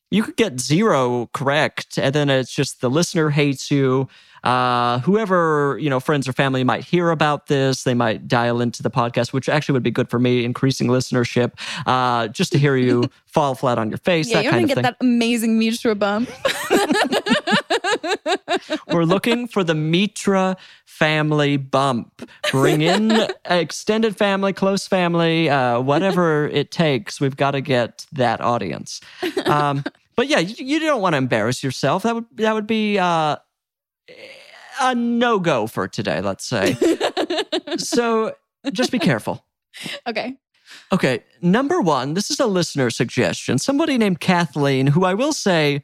[0.10, 4.08] You could get zero correct, and then it's just the listener hates you.
[4.44, 8.82] Uh, whoever, you know, friends or family might hear about this, they might dial into
[8.82, 11.52] the podcast, which actually would be good for me, increasing listenership,
[11.86, 14.84] uh, just to hear you fall flat on your face, Yeah, you're gonna get thing.
[14.84, 16.30] that amazing Mitra bump.
[18.92, 20.58] We're looking for the Mitra
[20.98, 22.28] family bump.
[22.52, 23.12] Bring in
[23.46, 27.22] extended family, close family, uh, whatever it takes.
[27.22, 29.00] We've got to get that audience.
[29.46, 29.84] Um,
[30.16, 32.04] but yeah, you, you don't want to embarrass yourself.
[32.04, 33.38] That would that would be uh,
[34.82, 36.22] a no go for today.
[36.22, 36.76] Let's say.
[37.78, 38.36] so
[38.72, 39.46] just be careful.
[40.08, 40.38] okay.
[40.92, 43.58] Okay, number one, this is a listener suggestion.
[43.58, 45.82] Somebody named Kathleen, who I will say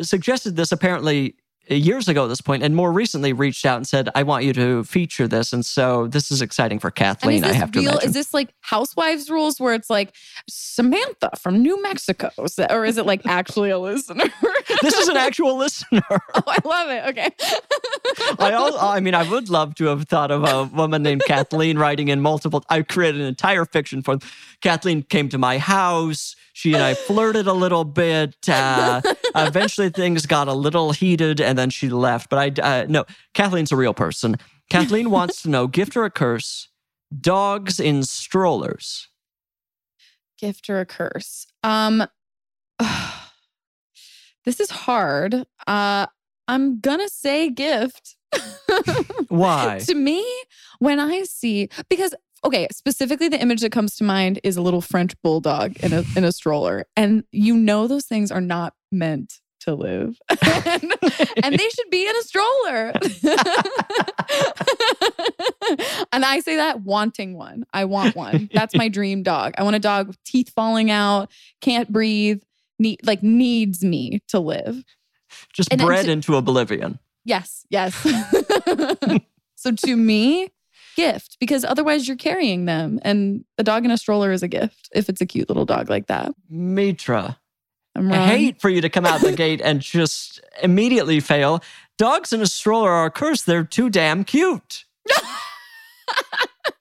[0.00, 1.36] suggested this apparently
[1.68, 4.52] years ago at this point, and more recently reached out and said, "I want you
[4.54, 7.44] to feature this." And so this is exciting for Kathleen.
[7.44, 8.08] I have to imagine.
[8.08, 10.14] Is this like housewives rules where it's like
[10.48, 12.30] Samantha from New Mexico?
[12.36, 14.24] Or is it like actually a listener?
[14.82, 16.02] this is an actual listener.
[16.10, 17.08] oh, I love it.
[17.10, 17.30] Okay.
[18.38, 21.78] I, al- I mean, I would love to have thought of a woman named Kathleen
[21.78, 22.64] writing in multiple.
[22.68, 24.18] I created an entire fiction for
[24.60, 25.02] Kathleen.
[25.02, 26.36] Came to my house.
[26.52, 28.36] She and I flirted a little bit.
[28.48, 29.00] Uh,
[29.34, 32.30] eventually, things got a little heated, and then she left.
[32.30, 33.04] But I uh, no,
[33.34, 34.36] Kathleen's a real person.
[34.70, 36.68] Kathleen wants to know: gift or a curse?
[37.20, 39.08] Dogs in strollers.
[40.38, 41.46] gift or a curse?
[41.62, 42.06] Um
[44.44, 45.44] this is hard.
[45.66, 46.06] Uh
[46.48, 48.16] I'm gonna say gift.
[49.28, 49.78] Why?
[49.86, 50.24] to me,
[50.78, 52.14] when I see because
[52.44, 56.02] okay, specifically the image that comes to mind is a little French bulldog in a
[56.16, 56.86] in a stroller.
[56.96, 60.18] And you know those things are not meant to live.
[60.30, 60.40] and,
[61.44, 62.92] and they should be in a stroller.
[66.12, 67.64] and I say that wanting one.
[67.72, 68.50] I want one.
[68.52, 69.54] That's my dream dog.
[69.58, 71.30] I want a dog with teeth falling out,
[71.60, 72.42] can't breathe,
[72.78, 74.82] need like needs me to live.
[75.52, 76.98] Just And- bred to- into oblivion.
[77.24, 77.94] Yes, yes.
[79.54, 80.48] so to me,
[80.96, 84.88] gift because otherwise you're carrying them and a dog in a stroller is a gift
[84.92, 86.34] if it's a cute little dog like that.
[86.50, 87.38] Mitra.
[87.94, 91.62] I'm I hate for you to come out the gate and just immediately fail.
[91.98, 93.42] Dogs in a stroller are a curse.
[93.42, 94.84] They're too damn cute.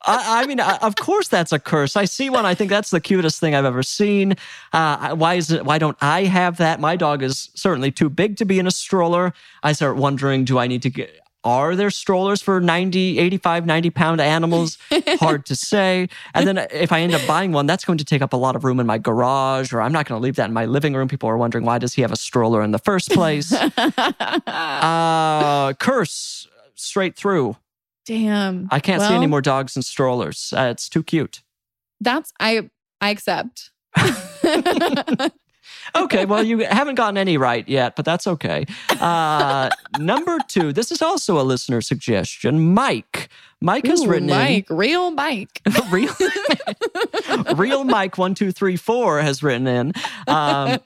[0.03, 1.95] I, I mean, I, of course that's a curse.
[1.95, 2.45] I see one.
[2.45, 4.35] I think that's the cutest thing I've ever seen.
[4.73, 5.65] Uh, why is it?
[5.65, 6.79] Why don't I have that?
[6.79, 9.33] My dog is certainly too big to be in a stroller.
[9.63, 11.20] I start wondering, do I need to get?
[11.43, 14.77] Are there strollers for 90, 85, 90 pound animals?
[15.19, 16.07] Hard to say.
[16.35, 18.55] And then if I end up buying one, that's going to take up a lot
[18.55, 20.93] of room in my garage, or I'm not going to leave that in my living
[20.93, 21.07] room.
[21.07, 23.51] People are wondering, why does he have a stroller in the first place?
[24.47, 27.57] uh, curse straight through.
[28.05, 28.67] Damn.
[28.71, 30.53] I can't see any more dogs in strollers.
[30.55, 31.41] Uh, it's too cute.
[31.99, 32.69] That's I
[32.99, 33.71] I accept.
[35.95, 38.65] Okay, well, you haven't gotten any right yet, but that's okay.
[38.99, 39.69] Uh,
[39.99, 42.73] number two, this is also a listener suggestion.
[42.73, 43.29] Mike.
[43.63, 45.61] Mike has Ooh, written Mike, real Mike.
[45.91, 46.11] Real,
[47.55, 49.93] real Mike one two three four has written in.
[50.27, 50.79] Um,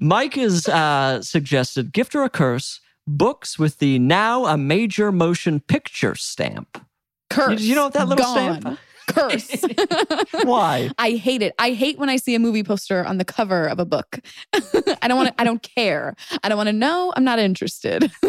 [0.00, 5.60] Mike has uh, suggested gift or a curse books with the now a major motion
[5.60, 6.82] picture stamp.
[7.28, 7.60] Curse.
[7.60, 8.60] you know what that little Gone.
[8.62, 9.64] stamp- Curse.
[10.44, 10.90] Why?
[10.98, 11.54] I hate it.
[11.58, 14.20] I hate when I see a movie poster on the cover of a book.
[15.02, 16.14] I don't want to, I don't care.
[16.42, 17.12] I don't want to know.
[17.16, 18.12] I'm not interested.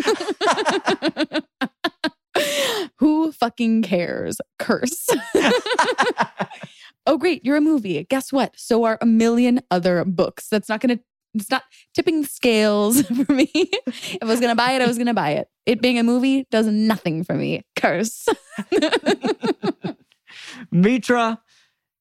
[2.97, 4.37] Who fucking cares?
[4.57, 5.07] Curse.
[7.05, 7.43] oh, great.
[7.45, 8.05] You're a movie.
[8.09, 8.53] Guess what?
[8.57, 10.47] So are a million other books.
[10.49, 11.03] That's not going to,
[11.35, 11.63] it's not
[11.93, 13.51] tipping the scales for me.
[13.53, 15.47] if I was going to buy it, I was going to buy it.
[15.65, 17.63] It being a movie does nothing for me.
[17.75, 18.27] Curse.
[20.71, 21.39] Mitra,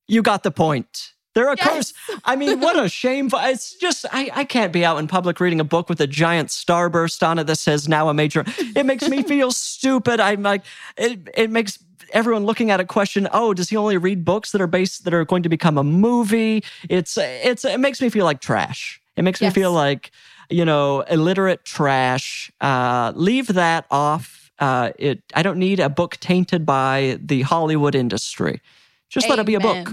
[0.06, 1.12] you got the point.
[1.34, 1.92] They're a Yes.
[2.08, 2.20] curse.
[2.24, 3.30] I mean, what a shame.
[3.32, 6.48] It's just, I, I can't be out in public reading a book with a giant
[6.48, 8.44] starburst on it that says now a major.
[8.74, 10.18] It makes me feel stupid.
[10.18, 10.62] I'm like,
[10.96, 11.78] it, it makes
[12.12, 15.14] everyone looking at it question, oh, does he only read books that are based, that
[15.14, 16.64] are going to become a movie?
[16.88, 19.00] It's, it's, it makes me feel like trash.
[19.14, 20.10] It makes me feel like,
[20.48, 22.50] you know, illiterate trash.
[22.60, 24.37] Uh, leave that off.
[24.58, 28.60] Uh, it, I don't need a book tainted by the Hollywood industry.
[29.08, 29.88] Just let it be a book.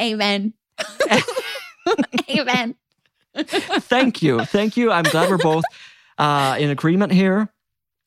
[0.00, 0.52] Amen.
[2.30, 2.74] Amen.
[3.36, 4.44] Thank you.
[4.44, 4.90] Thank you.
[4.92, 5.64] I'm glad we're both
[6.18, 7.48] uh, in agreement here.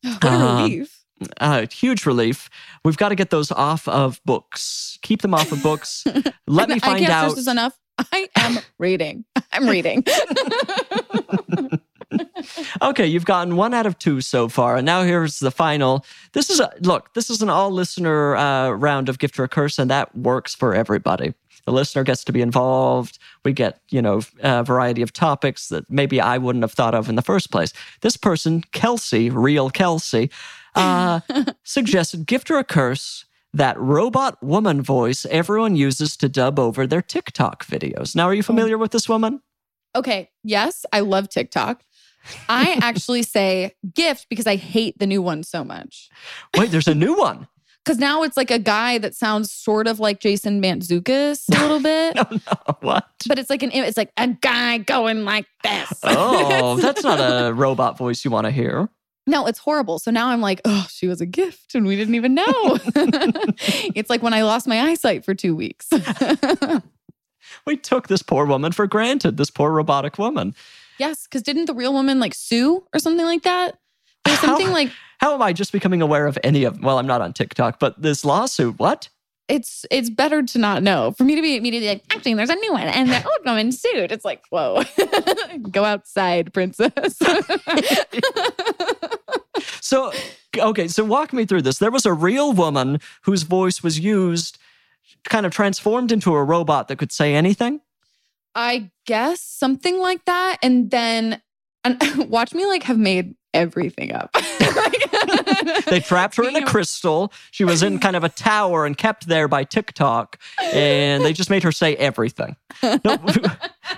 [0.03, 0.95] What a Um, relief.
[1.39, 2.49] Uh, huge relief.
[2.85, 4.97] We've got to get those off of books.
[5.01, 6.05] Keep them off of books.
[6.47, 7.35] Let me I find can't out.
[7.35, 7.77] this enough.
[7.97, 9.25] I am reading.
[9.51, 10.05] I'm reading.
[12.81, 16.05] Okay, you've gotten one out of two so far, and now here's the final.
[16.33, 17.13] This is a look.
[17.13, 20.55] This is an all listener uh, round of gift or a curse, and that works
[20.55, 21.33] for everybody.
[21.65, 23.19] The listener gets to be involved.
[23.43, 27.09] We get you know a variety of topics that maybe I wouldn't have thought of
[27.09, 27.73] in the first place.
[28.01, 30.31] This person, Kelsey, real Kelsey,
[30.75, 31.19] uh,
[31.63, 33.25] suggested gift or a curse.
[33.51, 38.15] That robot woman voice everyone uses to dub over their TikTok videos.
[38.15, 39.41] Now, are you familiar with this woman?
[39.95, 40.29] Okay.
[40.43, 41.83] Yes, I love TikTok.
[42.47, 46.09] I actually say gift because I hate the new one so much.
[46.57, 47.47] Wait, there's a new one.
[47.85, 51.79] Because now it's like a guy that sounds sort of like Jason Mantzoukas a little
[51.79, 53.07] bit, No, no, what?
[53.27, 55.93] but it's like an it's like a guy going like this.
[56.03, 58.89] Oh, that's not a robot voice you want to hear.
[59.25, 59.97] No, it's horrible.
[59.97, 62.43] So now I'm like, oh, she was a gift and we didn't even know.
[63.95, 65.89] it's like when I lost my eyesight for two weeks.
[67.65, 70.53] We took this poor woman for granted, this poor robotic woman.
[70.99, 73.77] Yes, because didn't the real woman like sue or something like that?
[74.25, 76.81] There's How- something like How am I just becoming aware of any of?
[76.81, 78.79] Well, I'm not on TikTok, but this lawsuit.
[78.79, 79.09] What?
[79.49, 81.11] it's it's better to not know.
[81.17, 83.71] For me to be immediately like, actually, there's a new one and the old woman
[83.71, 84.11] sued.
[84.11, 84.83] It's like, whoa,
[85.71, 87.19] go outside, princess.
[89.81, 90.11] So,
[90.55, 91.79] okay, so walk me through this.
[91.79, 94.57] There was a real woman whose voice was used,
[95.25, 97.81] kind of transformed into a robot that could say anything.
[98.55, 100.57] I guess something like that.
[100.61, 101.41] And then
[101.83, 104.35] and watch me like have made everything up.
[105.87, 107.33] They trapped her in a crystal.
[107.51, 111.49] She was in kind of a tower and kept there by TikTok, and they just
[111.49, 112.55] made her say everything.
[112.83, 113.17] No,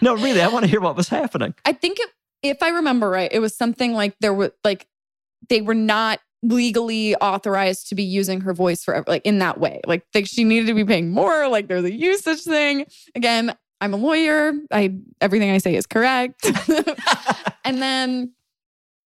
[0.02, 1.54] no, really, I want to hear what was happening.
[1.66, 2.10] I think it,
[2.44, 4.88] if I remember right, it was something like there were like
[5.50, 9.82] they were not legally authorized to be using her voice for like in that way.
[9.86, 11.48] Like they, she needed to be paying more.
[11.48, 12.86] Like there's a usage thing.
[13.16, 14.54] Again, I'm a lawyer.
[14.72, 16.46] I everything I say is correct.
[17.66, 18.32] and then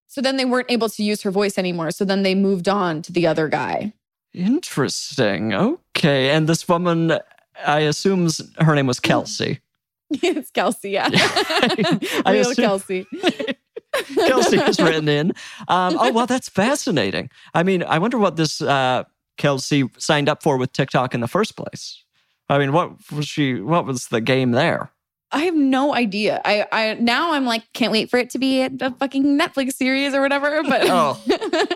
[0.08, 1.92] so then they weren't able to use her voice anymore.
[1.92, 3.94] So then they moved on to the other guy.
[4.34, 5.54] Interesting.
[5.54, 7.18] Okay, and this woman,
[7.66, 9.60] I assume her name was Kelsey.
[10.12, 11.10] it's Kelsey, yeah.
[11.12, 13.08] I Real assume- Kelsey.
[14.16, 15.32] Kelsey was written in.
[15.70, 17.30] Um, oh, well, that's fascinating.
[17.54, 19.06] I mean, I wonder what this uh,
[19.38, 22.04] Kelsey signed up for with TikTok in the first place.
[22.50, 23.56] I mean, what was she?
[23.56, 24.92] What was the game there?
[25.32, 26.42] I have no idea.
[26.46, 29.74] I, I now I'm like, can't wait for it to be a, a fucking Netflix
[29.74, 30.64] series or whatever.
[30.64, 31.20] But Oh.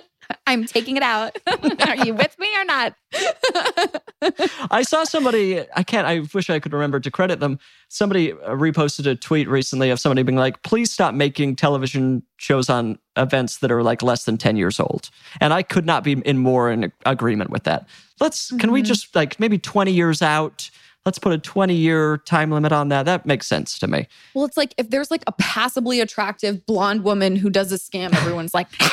[0.45, 1.38] I'm taking it out.
[1.88, 2.93] Are you with me or not?
[4.71, 5.63] I saw somebody.
[5.75, 6.05] I can't.
[6.07, 7.59] I wish I could remember to credit them.
[7.88, 12.69] Somebody uh, reposted a tweet recently of somebody being like, "Please stop making television shows
[12.69, 15.09] on events that are like less than ten years old."
[15.39, 17.88] And I could not be in more in agreement with that.
[18.19, 18.51] Let's.
[18.57, 18.86] Can we Mhm.
[18.86, 20.69] just like maybe twenty years out?
[21.10, 23.07] Let's put a twenty-year time limit on that.
[23.07, 24.07] That makes sense to me.
[24.36, 28.14] Well, it's like if there's like a passably attractive blonde woman who does a scam,
[28.14, 28.68] everyone's like,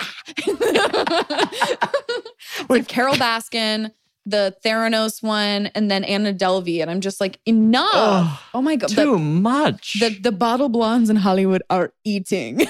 [2.71, 3.93] like Carole Baskin,
[4.29, 6.83] the Theranos one, and then Anna Delvey.
[6.83, 7.89] And I'm just like, enough.
[7.95, 8.89] Ugh, oh my God.
[8.91, 9.99] Too The, much.
[10.01, 12.67] the, the bottle blondes in Hollywood are eating.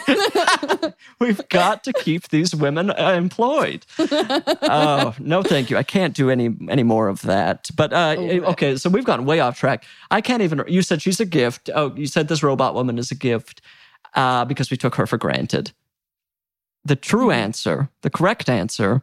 [1.20, 3.86] We've got to keep these women uh, employed.
[3.98, 8.32] oh no thank you i can't do any any more of that but uh Over
[8.32, 8.42] it.
[8.44, 11.70] okay so we've gotten way off track i can't even you said she's a gift
[11.74, 13.60] oh you said this robot woman is a gift
[14.14, 15.72] uh because we took her for granted
[16.84, 17.40] the true Mm-hmm.
[17.44, 19.02] answer the correct answer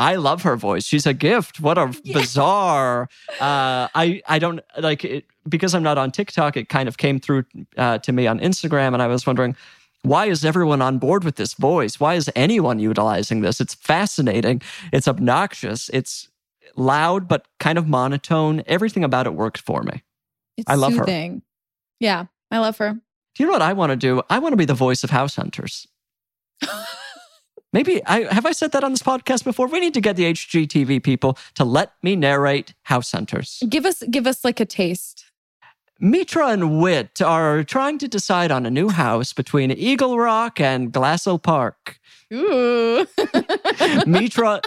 [0.00, 0.84] I love her voice.
[0.86, 1.60] She's a gift.
[1.60, 3.08] What a bizarre.
[3.38, 6.56] Uh, I I don't like it because I'm not on TikTok.
[6.56, 7.44] It kind of came through
[7.76, 9.54] uh, to me on Instagram, and I was wondering
[10.02, 12.00] why is everyone on board with this voice?
[12.00, 13.60] Why is anyone utilizing this?
[13.60, 14.62] It's fascinating.
[14.90, 15.90] It's obnoxious.
[15.90, 16.30] It's
[16.76, 18.62] loud but kind of monotone.
[18.66, 20.02] Everything about it worked for me.
[20.56, 21.00] It's I love her.
[21.00, 21.42] soothing.
[21.98, 22.92] Yeah, I love her.
[22.92, 24.22] Do you know what I want to do?
[24.30, 25.86] I want to be the voice of House Hunters.
[27.72, 29.68] Maybe I have I said that on this podcast before.
[29.68, 33.62] We need to get the HGTV people to let me narrate House Hunters.
[33.68, 35.26] Give us give us like a taste.
[36.00, 40.92] Mitra and Whit are trying to decide on a new house between Eagle Rock and
[40.92, 42.00] Glassell Park.
[42.32, 43.06] Ooh.
[44.06, 44.62] Mitra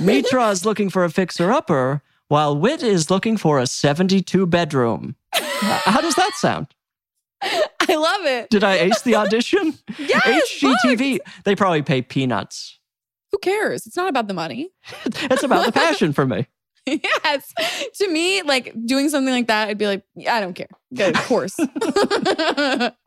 [0.00, 5.16] Mitra is looking for a fixer-upper, while Whit is looking for a 72 bedroom.
[5.32, 6.68] How does that sound?
[7.88, 8.50] I love it.
[8.50, 9.74] Did I ace the audition?
[9.98, 12.78] Yes, HGTV, they probably pay peanuts.
[13.32, 13.86] Who cares?
[13.86, 14.70] It's not about the money.
[15.06, 16.46] It's about the passion for me.
[16.86, 17.52] yes.
[17.96, 20.68] To me, like doing something like that, I'd be like, yeah, I don't care.
[20.90, 21.56] Yeah, of course.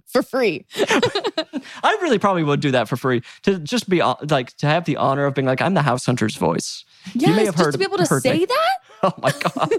[0.08, 0.66] For free.
[0.78, 4.86] I really probably would do that for free to just be uh, like to have
[4.86, 6.86] the honor of being like I'm the house hunter's voice.
[7.14, 8.46] Yes, may have just heard- to be able to say me.
[8.46, 8.78] that.
[9.04, 9.70] Oh my god.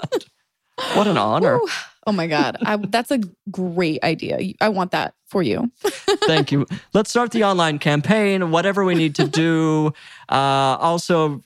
[0.94, 1.56] what an honor.
[1.56, 1.68] Ooh.
[2.09, 2.56] Oh my God.
[2.62, 4.38] I, that's a great idea.
[4.62, 5.70] I want that for you.
[6.26, 6.64] Thank you.
[6.94, 9.92] Let's start the online campaign, whatever we need to do.
[10.30, 11.42] Uh, also,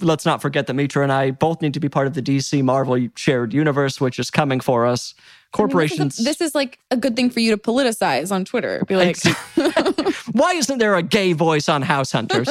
[0.00, 2.62] let's not forget that Mitra and I both need to be part of the DC
[2.62, 5.12] Marvel shared universe, which is coming for us.
[5.16, 6.16] I mean, Corporations.
[6.16, 8.82] this, is a- this is like a good thing for you to politicize on Twitter.
[8.88, 9.18] Be like,
[10.32, 12.48] Why isn't there a gay voice on House Hunters?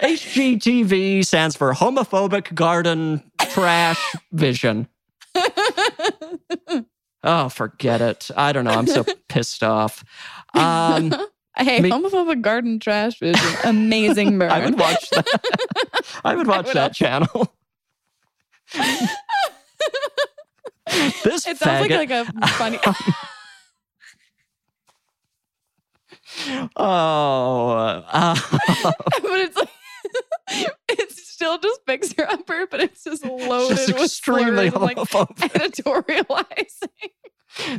[0.00, 3.22] HGTV stands for homophobic garden
[3.52, 4.88] trash vision.
[7.24, 8.30] Oh, forget it.
[8.36, 8.72] I don't know.
[8.72, 10.02] I'm so pissed off.
[10.54, 11.14] Um,
[11.56, 13.46] hey, Me- homophobic garden trash vision.
[13.64, 14.50] Amazing burn.
[14.54, 15.28] I would watch that.
[16.24, 17.54] I would watch would that channel.
[21.22, 21.96] this It sounds like, faggot.
[21.96, 22.80] like a funny.
[26.76, 27.68] oh,
[28.08, 28.34] uh,
[29.22, 29.68] but it's like
[31.42, 34.96] still just fixer upper, but it's just loaded just with extremely slurs like
[35.28, 36.88] editorializing.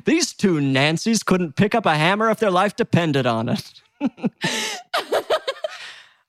[0.05, 3.81] These two Nancys couldn't pick up a hammer if their life depended on it.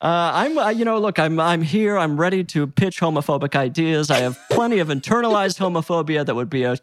[0.00, 1.96] Uh, I'm, uh, you know, look, I'm, I'm here.
[1.96, 4.10] I'm ready to pitch homophobic ideas.
[4.10, 6.76] I have plenty of internalized homophobia that would be a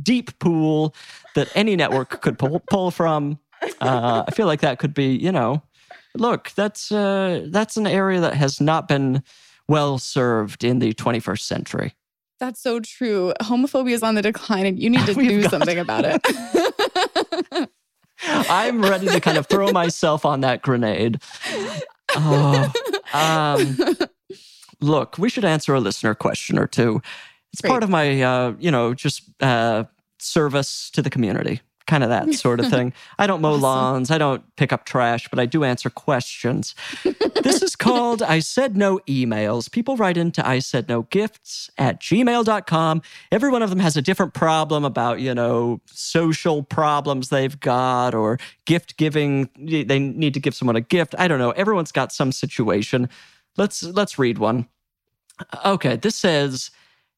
[0.00, 0.94] deep pool
[1.34, 3.40] that any network could pull, pull from.
[3.80, 5.60] Uh, I feel like that could be, you know,
[6.14, 9.24] look, that's uh, that's an area that has not been
[9.68, 11.94] well served in the 21st century.
[12.40, 13.32] That's so true.
[13.42, 17.68] Homophobia is on the decline, and you need to do got- something about it.
[18.22, 21.20] I'm ready to kind of throw myself on that grenade.
[22.16, 22.72] Oh,
[23.12, 23.76] um,
[24.80, 27.00] look, we should answer a listener question or two.
[27.52, 27.70] It's Great.
[27.70, 29.84] part of my, uh, you know, just uh,
[30.18, 32.92] service to the community, kind of that sort of thing.
[33.18, 33.62] I don't mow Awesome.
[33.62, 36.76] lawns, I don't pick up trash, but I do answer questions.
[37.42, 39.68] this is called I Said No Emails.
[39.72, 43.02] People write into I Said No Gifts at gmail.com.
[43.32, 48.14] Every one of them has a different problem about, you know, social problems they've got
[48.14, 49.48] or gift giving.
[49.58, 51.16] They need to give someone a gift.
[51.18, 51.50] I don't know.
[51.50, 53.08] Everyone's got some situation.
[53.56, 54.68] Let's let's read one.
[55.64, 56.70] Okay, this says,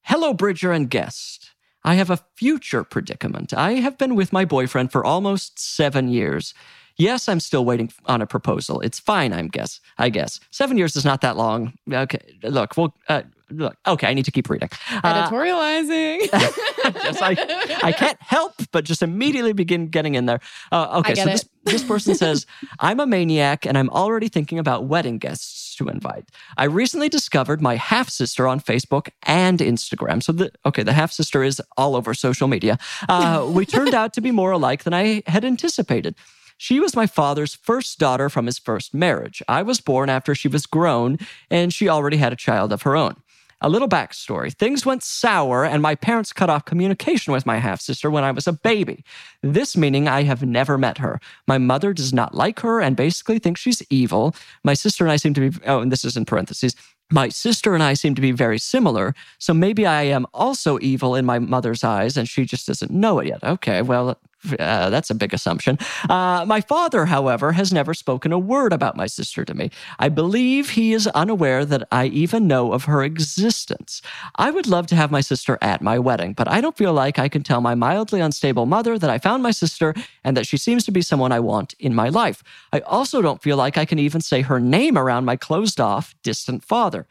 [0.03, 1.50] Hello, Bridger and guest.
[1.83, 3.53] I have a future predicament.
[3.53, 6.53] I have been with my boyfriend for almost seven years.
[7.01, 8.79] Yes, I'm still waiting on a proposal.
[8.81, 9.79] It's fine, I'm guess.
[9.97, 11.73] I guess seven years is not that long.
[11.91, 13.75] Okay, look, well, uh, look.
[13.87, 14.69] Okay, I need to keep reading.
[15.03, 16.19] Uh, Editorializing.
[16.31, 17.35] yes, I,
[17.81, 20.41] I can't help but just immediately begin getting in there.
[20.71, 22.45] Uh, okay, I so this, this person says,
[22.79, 26.29] I'm a maniac and I'm already thinking about wedding guests to invite.
[26.57, 30.21] I recently discovered my half sister on Facebook and Instagram.
[30.21, 32.77] So, the, okay, the half sister is all over social media.
[33.09, 36.13] Uh, we turned out to be more alike than I had anticipated.
[36.61, 39.41] She was my father's first daughter from his first marriage.
[39.47, 41.17] I was born after she was grown,
[41.49, 43.15] and she already had a child of her own.
[43.61, 47.81] A little backstory things went sour, and my parents cut off communication with my half
[47.81, 49.03] sister when I was a baby.
[49.41, 51.19] This meaning I have never met her.
[51.47, 54.35] My mother does not like her and basically thinks she's evil.
[54.63, 56.75] My sister and I seem to be, oh, and this is in parentheses.
[57.11, 61.15] My sister and I seem to be very similar, so maybe I am also evil
[61.15, 63.43] in my mother's eyes and she just doesn't know it yet.
[63.43, 64.19] Okay, well,
[64.59, 65.77] uh, that's a big assumption.
[66.09, 69.71] Uh, my father, however, has never spoken a word about my sister to me.
[69.99, 74.01] I believe he is unaware that I even know of her existence.
[74.35, 77.19] I would love to have my sister at my wedding, but I don't feel like
[77.19, 80.57] I can tell my mildly unstable mother that I found my sister and that she
[80.57, 82.43] seems to be someone I want in my life.
[82.73, 86.15] I also don't feel like I can even say her name around my closed off,
[86.23, 87.07] distant father.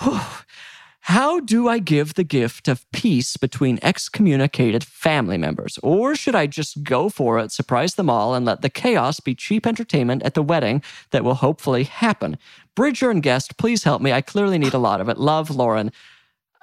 [1.04, 5.78] How do I give the gift of peace between excommunicated family members?
[5.82, 9.34] Or should I just go for it, surprise them all, and let the chaos be
[9.34, 12.36] cheap entertainment at the wedding that will hopefully happen?
[12.76, 14.12] Bridger and guest, please help me.
[14.12, 15.16] I clearly need a lot of it.
[15.16, 15.90] Love, Lauren.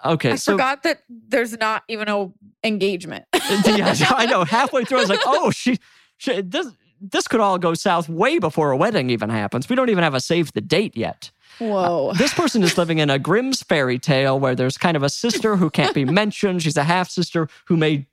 [0.06, 2.32] Okay, I so forgot that there's not even a
[2.64, 3.26] engagement.
[3.34, 4.44] yeah, I know.
[4.44, 5.80] Halfway through, I was like, oh, she,
[6.18, 6.68] she this,
[7.02, 9.68] this could all go south way before a wedding even happens.
[9.68, 11.32] We don't even have a save the date yet.
[11.60, 12.14] Whoa.
[12.14, 15.56] This person is living in a Grimm's fairy tale where there's kind of a sister
[15.56, 16.62] who can't be mentioned.
[16.64, 18.06] She's a half sister who may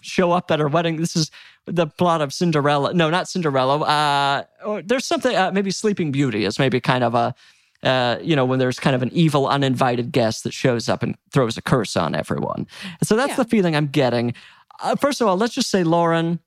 [0.00, 0.96] show up at her wedding.
[0.96, 1.30] This is
[1.66, 2.92] the plot of Cinderella.
[2.94, 3.78] No, not Cinderella.
[3.80, 7.34] Uh, or there's something, uh, maybe Sleeping Beauty is maybe kind of a,
[7.82, 11.16] uh, you know, when there's kind of an evil, uninvited guest that shows up and
[11.32, 12.66] throws a curse on everyone.
[13.02, 13.36] So that's Yeah.
[13.36, 14.34] the feeling I'm getting.
[14.82, 16.40] Uh, first of all, let's just say, Lauren,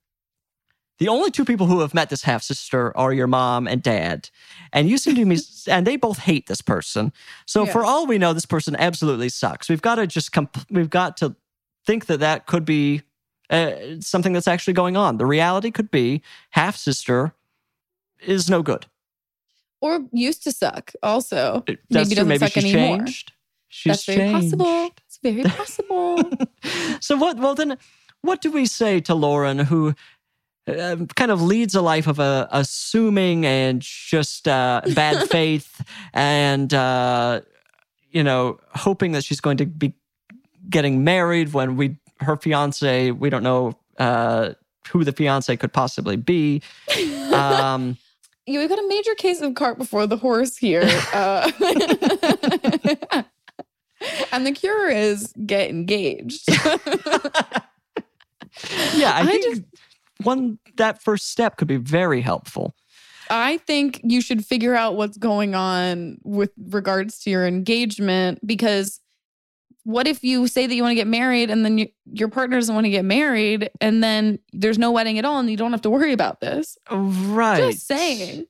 [1.00, 4.30] the only two people who have met this half sister are your mom and dad.
[4.72, 5.40] And you seem to be,
[5.72, 7.12] and they both hate this person.
[7.46, 7.72] So Yeah.
[7.72, 9.70] for all we know, this person absolutely sucks.
[9.70, 11.36] We've got to just, comp- we've got to
[11.86, 13.02] think that that could be
[13.50, 15.18] uh, something that's actually going on.
[15.18, 16.22] The reality could be
[16.52, 17.34] half sister
[18.22, 18.86] is no good.
[19.82, 21.64] or used to suck also.
[21.68, 22.16] That's Maybe true.
[22.16, 22.98] doesn't Maybe suck she's anymore.
[23.00, 23.32] changed.
[23.68, 24.58] She's That's very changed.
[24.58, 24.90] possible.
[25.08, 26.32] It's very possible.
[27.02, 27.38] so what?
[27.38, 27.78] Well, then,
[28.22, 29.94] what do we say to Lauren, who
[30.68, 35.84] uh, kind of leads a life of uh, assuming and just uh, bad faith,
[36.14, 37.42] and uh,
[38.12, 39.94] you know, hoping that she's going to be
[40.70, 44.54] getting married when we her fiance we don't know uh,
[44.90, 46.62] who the fiance could possibly be.
[47.34, 47.98] Um,
[48.46, 50.84] you we got a major case of cart before the horse here.
[51.14, 51.50] Uh,
[54.32, 56.44] and the cure is get engaged.
[58.94, 59.62] yeah, I, I think just-
[60.24, 62.76] one that first step could be very helpful.
[63.30, 69.00] I think you should figure out what's going on with regards to your engagement because
[69.86, 72.58] what if you say that you want to get married and then you, your partner
[72.58, 75.72] doesn't want to get married and then there's no wedding at all and you don't
[75.72, 76.78] have to worry about this?
[76.90, 77.58] Right.
[77.58, 78.46] Just saying.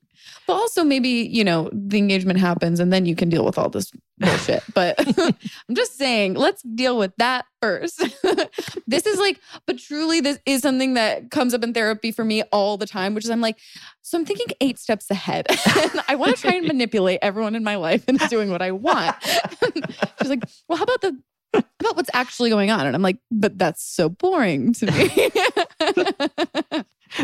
[0.48, 3.70] But also maybe, you know, the engagement happens and then you can deal with all
[3.70, 4.64] this bullshit.
[4.74, 7.98] But I'm just saying, let's deal with that first.
[8.88, 12.44] this is like, but truly, this is something that comes up in therapy for me
[12.52, 13.60] all the time, which is I'm like,
[14.02, 15.48] so I'm thinking eight steps ahead.
[15.50, 18.72] and I want to try and manipulate everyone in my life into doing what I
[18.72, 19.16] want.
[19.24, 21.18] She's like, well, how about the
[21.54, 22.88] about what's actually going on?
[22.88, 25.30] And I'm like, but that's so boring to me.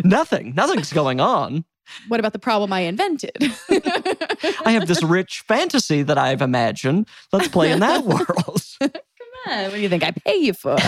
[0.03, 0.53] Nothing.
[0.55, 1.65] Nothing's going on.
[2.07, 3.37] What about the problem I invented?
[4.65, 7.07] I have this rich fantasy that I've imagined.
[7.31, 8.63] Let's play in that world.
[8.79, 8.91] Come
[9.47, 10.77] on, what do you think I pay you for?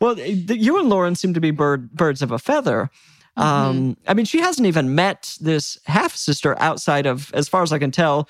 [0.00, 2.90] Well, you and Lauren seem to be bird, birds of a feather.
[3.36, 7.72] Um, I mean, she hasn't even met this half sister outside of, as far as
[7.72, 8.28] I can tell,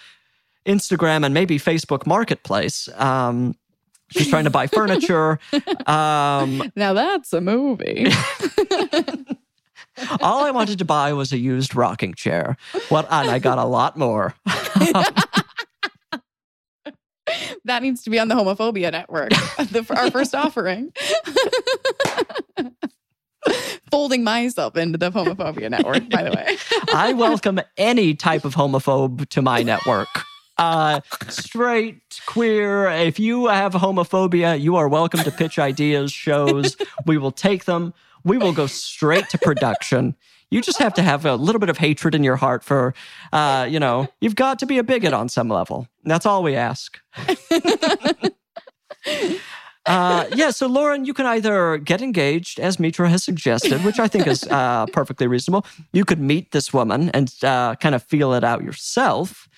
[0.66, 2.89] Instagram and maybe Facebook Marketplace.
[2.97, 3.55] Um,
[4.11, 5.39] she's trying to buy furniture.
[5.87, 8.07] Um, now that's a movie.
[10.20, 12.57] All I wanted to buy was a used rocking chair.
[12.88, 13.07] What?
[13.11, 14.34] And I got a lot more.
[17.64, 19.30] that needs to be on the homophobia network.
[19.30, 20.93] the, our first offering.
[23.90, 26.57] Folding myself into the homophobia network, by the way.
[26.95, 30.09] I welcome any type of homophobe to my network.
[30.59, 32.88] Uh, straight, queer.
[32.88, 36.76] If you have homophobia, you are welcome to pitch ideas, shows.
[37.05, 37.95] We will take them.
[38.25, 40.14] We will go straight to production.
[40.51, 42.95] You just have to have a little bit of hatred in your heart for,
[43.33, 45.89] uh, you know, you've got to be a bigot on some level.
[46.05, 47.01] That's all we ask.
[49.85, 54.07] Uh, yeah, so Lauren, you can either get engaged, as Mitra has suggested, which I
[54.07, 55.66] think is uh, perfectly reasonable.
[55.93, 59.49] You could meet this woman and uh, kind of feel it out yourself.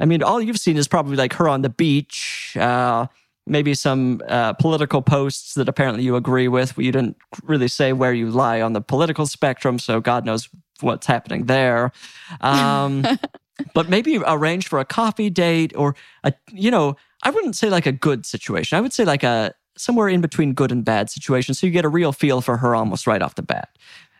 [0.00, 3.06] I mean, all you've seen is probably like her on the beach, uh,
[3.46, 6.76] maybe some uh, political posts that apparently you agree with.
[6.78, 10.48] You didn't really say where you lie on the political spectrum, so God knows
[10.80, 11.92] what's happening there.
[12.40, 13.04] Um,
[13.74, 17.86] but maybe arrange for a coffee date or a, you know, I wouldn't say like
[17.86, 18.76] a good situation.
[18.76, 21.84] I would say like a somewhere in between good and bad situation, so you get
[21.84, 23.70] a real feel for her almost right off the bat.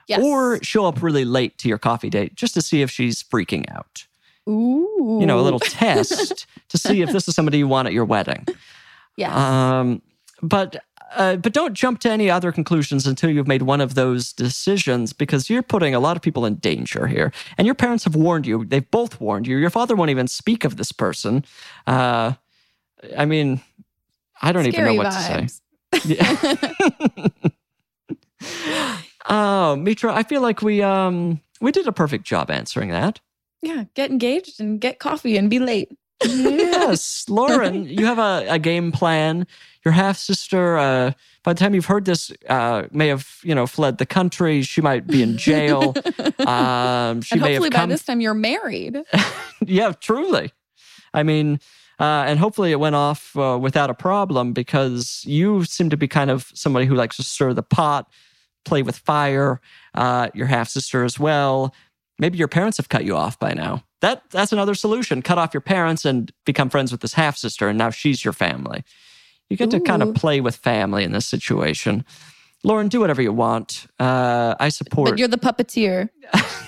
[0.06, 0.20] Yes.
[0.22, 3.64] Or show up really late to your coffee date just to see if she's freaking
[3.70, 4.06] out.
[4.48, 5.18] Ooh.
[5.20, 8.04] You know, a little test to see if this is somebody you want at your
[8.04, 8.46] wedding.
[9.16, 9.36] Yes.
[9.36, 10.02] Um,
[10.42, 10.76] but
[11.16, 15.12] uh, but don't jump to any other conclusions until you've made one of those decisions
[15.12, 17.32] because you're putting a lot of people in danger here.
[17.56, 18.64] And your parents have warned you.
[18.64, 19.56] They've both warned you.
[19.56, 21.44] Your father won't even speak of this person.
[21.86, 22.32] Uh,
[23.16, 23.60] I mean,
[24.42, 25.60] I don't even know what vibes.
[25.92, 26.14] to say.
[26.16, 27.28] Yeah.
[29.28, 33.20] oh, Mitra, I feel like we um we did a perfect job answering that.
[33.62, 35.90] Yeah, get engaged and get coffee and be late.
[36.24, 39.46] Yes, Lauren, you have a, a game plan.
[39.84, 41.12] Your half sister, uh,
[41.42, 44.62] by the time you've heard this, uh, may have you know fled the country.
[44.62, 45.94] She might be in jail.
[46.46, 48.98] um, she and may hopefully have by this time you're married.
[49.66, 50.52] yeah, truly.
[51.12, 51.60] I mean,
[52.00, 56.08] uh, and hopefully it went off uh, without a problem because you seem to be
[56.08, 58.08] kind of somebody who likes to stir the pot,
[58.64, 59.60] play with fire.
[59.94, 61.74] Uh, your half sister as well.
[62.18, 63.84] Maybe your parents have cut you off by now.
[64.04, 65.22] That that's another solution.
[65.22, 68.34] Cut off your parents and become friends with this half sister, and now she's your
[68.34, 68.84] family.
[69.48, 72.04] You get to kind of play with family in this situation.
[72.64, 73.86] Lauren, do whatever you want.
[73.98, 75.08] Uh, I support.
[75.08, 76.10] But you're the puppeteer,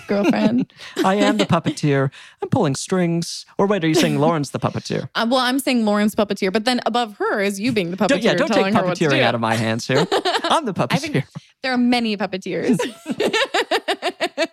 [0.06, 0.72] girlfriend.
[1.04, 2.10] I am the puppeteer.
[2.42, 3.44] I'm pulling strings.
[3.58, 5.10] Or wait, are you saying Lauren's the puppeteer?
[5.16, 8.08] Uh, well, I'm saying Lauren's puppeteer, but then above her is you being the puppeteer.
[8.08, 9.22] Don't, yeah, don't take puppeteering do.
[9.22, 10.06] out of my hands here.
[10.44, 11.24] I'm the puppeteer.
[11.62, 12.78] there are many puppeteers.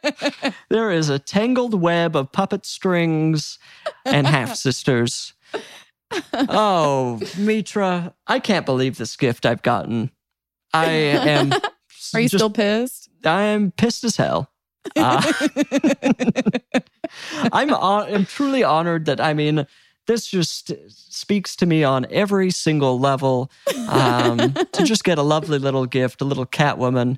[0.70, 3.60] There is a tangled web of puppet strings
[4.06, 5.34] and half sisters.
[6.34, 10.12] Oh, Mitra, I can't believe this gift I've gotten.
[10.74, 11.54] I am.
[12.14, 13.10] Are you just- still pissed?
[13.26, 14.50] I am pissed as hell.
[14.98, 15.22] Uh,
[17.54, 19.66] I'm I'm truly honored that I mean
[20.08, 23.50] this just speaks to me on every single level.
[23.88, 27.18] Um, to just get a lovely little gift, a little cat woman,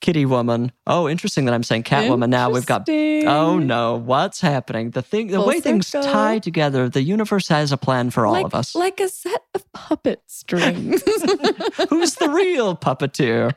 [0.00, 0.72] kitty woman.
[0.86, 2.50] Oh, interesting that I'm saying cat woman now.
[2.50, 4.90] We've got oh no, what's happening?
[4.90, 6.10] The thing, the Full way things circle.
[6.10, 6.88] tie together.
[6.88, 8.74] The universe has a plan for all like, of us.
[8.74, 11.02] Like a set of puppet strings.
[11.88, 13.54] Who's the real puppeteer?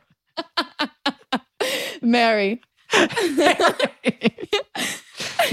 [2.01, 2.61] Mary.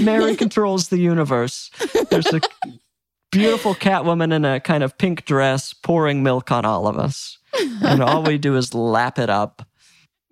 [0.01, 1.69] Mary controls the universe.
[2.09, 2.41] There's a
[3.31, 7.37] beautiful cat woman in a kind of pink dress pouring milk on all of us.
[7.83, 9.66] And all we do is lap it up.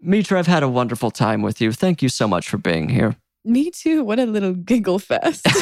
[0.02, 1.72] Mitra, I've had a wonderful time with you.
[1.72, 3.16] Thank you so much for being here.
[3.44, 4.04] Me too.
[4.04, 5.46] What a little giggle fest.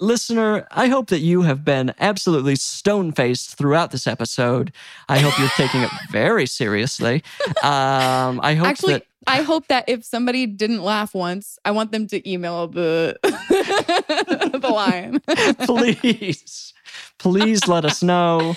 [0.00, 4.72] listener, I hope that you have been absolutely stone faced throughout this episode.
[5.08, 7.22] I hope you're taking it very seriously.
[7.62, 9.06] Um, I hope Actually, that.
[9.26, 14.68] I hope that if somebody didn't laugh once, I want them to email the the
[14.68, 15.20] line.
[15.66, 16.72] please,
[17.18, 18.54] please let us know.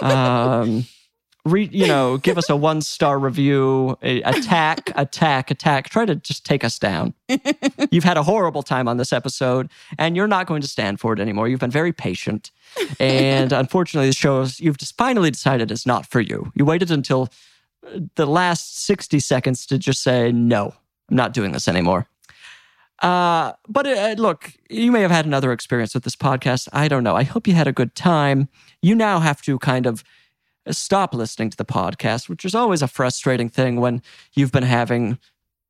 [0.00, 0.86] Um,
[1.46, 3.96] re, you know, give us a one star review.
[4.02, 5.88] Attack, attack, attack.
[5.88, 7.14] Try to just take us down.
[7.90, 11.12] You've had a horrible time on this episode, and you're not going to stand for
[11.12, 11.48] it anymore.
[11.48, 12.50] You've been very patient,
[13.00, 16.52] and unfortunately, the show is, you've just finally decided is not for you.
[16.54, 17.30] You waited until
[17.86, 20.74] uh, the last sixty seconds to just say no.
[21.08, 22.08] I'm not doing this anymore.
[23.02, 26.68] Uh, but uh, look, you may have had another experience with this podcast.
[26.72, 27.14] I don't know.
[27.14, 28.48] I hope you had a good time.
[28.80, 30.02] You now have to kind of
[30.70, 34.02] stop listening to the podcast, which is always a frustrating thing when
[34.34, 35.18] you've been having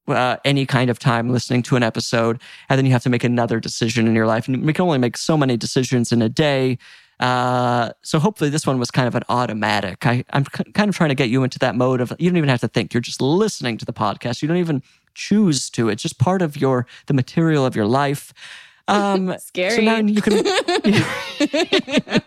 [0.09, 3.25] uh, any kind of time listening to an episode, and then you have to make
[3.25, 4.49] another decision in your life.
[4.49, 6.79] And we can only make so many decisions in a day.
[7.19, 10.07] Uh, so hopefully this one was kind of an automatic.
[10.07, 12.37] I, I'm k- kind of trying to get you into that mode of you don't
[12.37, 12.93] even have to think.
[12.93, 14.43] You're just listening to the podcast.
[14.43, 14.83] You don't even
[15.15, 15.89] choose to.
[15.89, 18.33] It's just part of your the material of your life.
[18.89, 19.75] Um, Scary.
[19.75, 20.45] so now you can.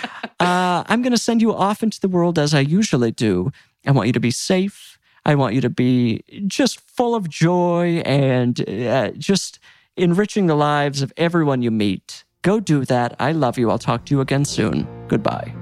[0.40, 3.52] uh, I'm going to send you off into the world as I usually do.
[3.86, 4.98] I want you to be safe.
[5.24, 9.58] I want you to be just full of joy and uh, just
[9.96, 12.24] enriching the lives of everyone you meet.
[12.42, 13.14] Go do that.
[13.20, 13.70] I love you.
[13.70, 14.88] I'll talk to you again soon.
[15.08, 15.54] Goodbye.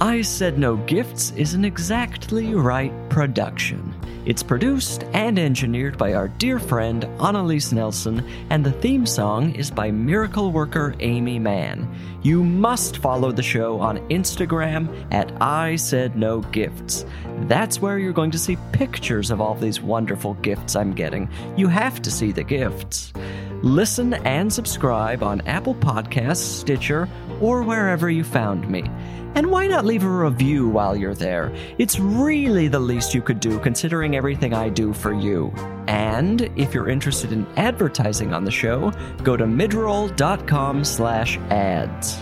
[0.00, 3.94] I Said No Gifts is an exactly right production.
[4.26, 9.70] It's produced and engineered by our dear friend Annalise Nelson, and the theme song is
[9.70, 11.88] by miracle worker Aimee Mann.
[12.22, 17.06] You must follow the show on Instagram at I Said No Gifts.
[17.48, 21.30] That's where you're going to see pictures of all these wonderful gifts I'm getting.
[21.56, 23.14] You have to see the gifts.
[23.62, 27.08] Listen and subscribe on Apple Podcasts, Stitcher,
[27.40, 28.84] or wherever you found me.
[29.34, 31.52] And why not leave a review while you're there?
[31.78, 35.52] It's really the least you could do considering everything I do for you.
[35.86, 38.90] And if you're interested in advertising on the show,
[39.22, 42.16] go to midroll.com slash ads.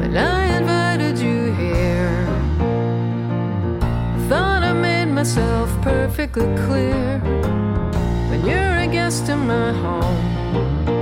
[0.00, 2.24] When I invited you here,
[4.28, 7.18] thought I made myself perfectly clear.
[8.30, 10.97] When you're a guest in my home,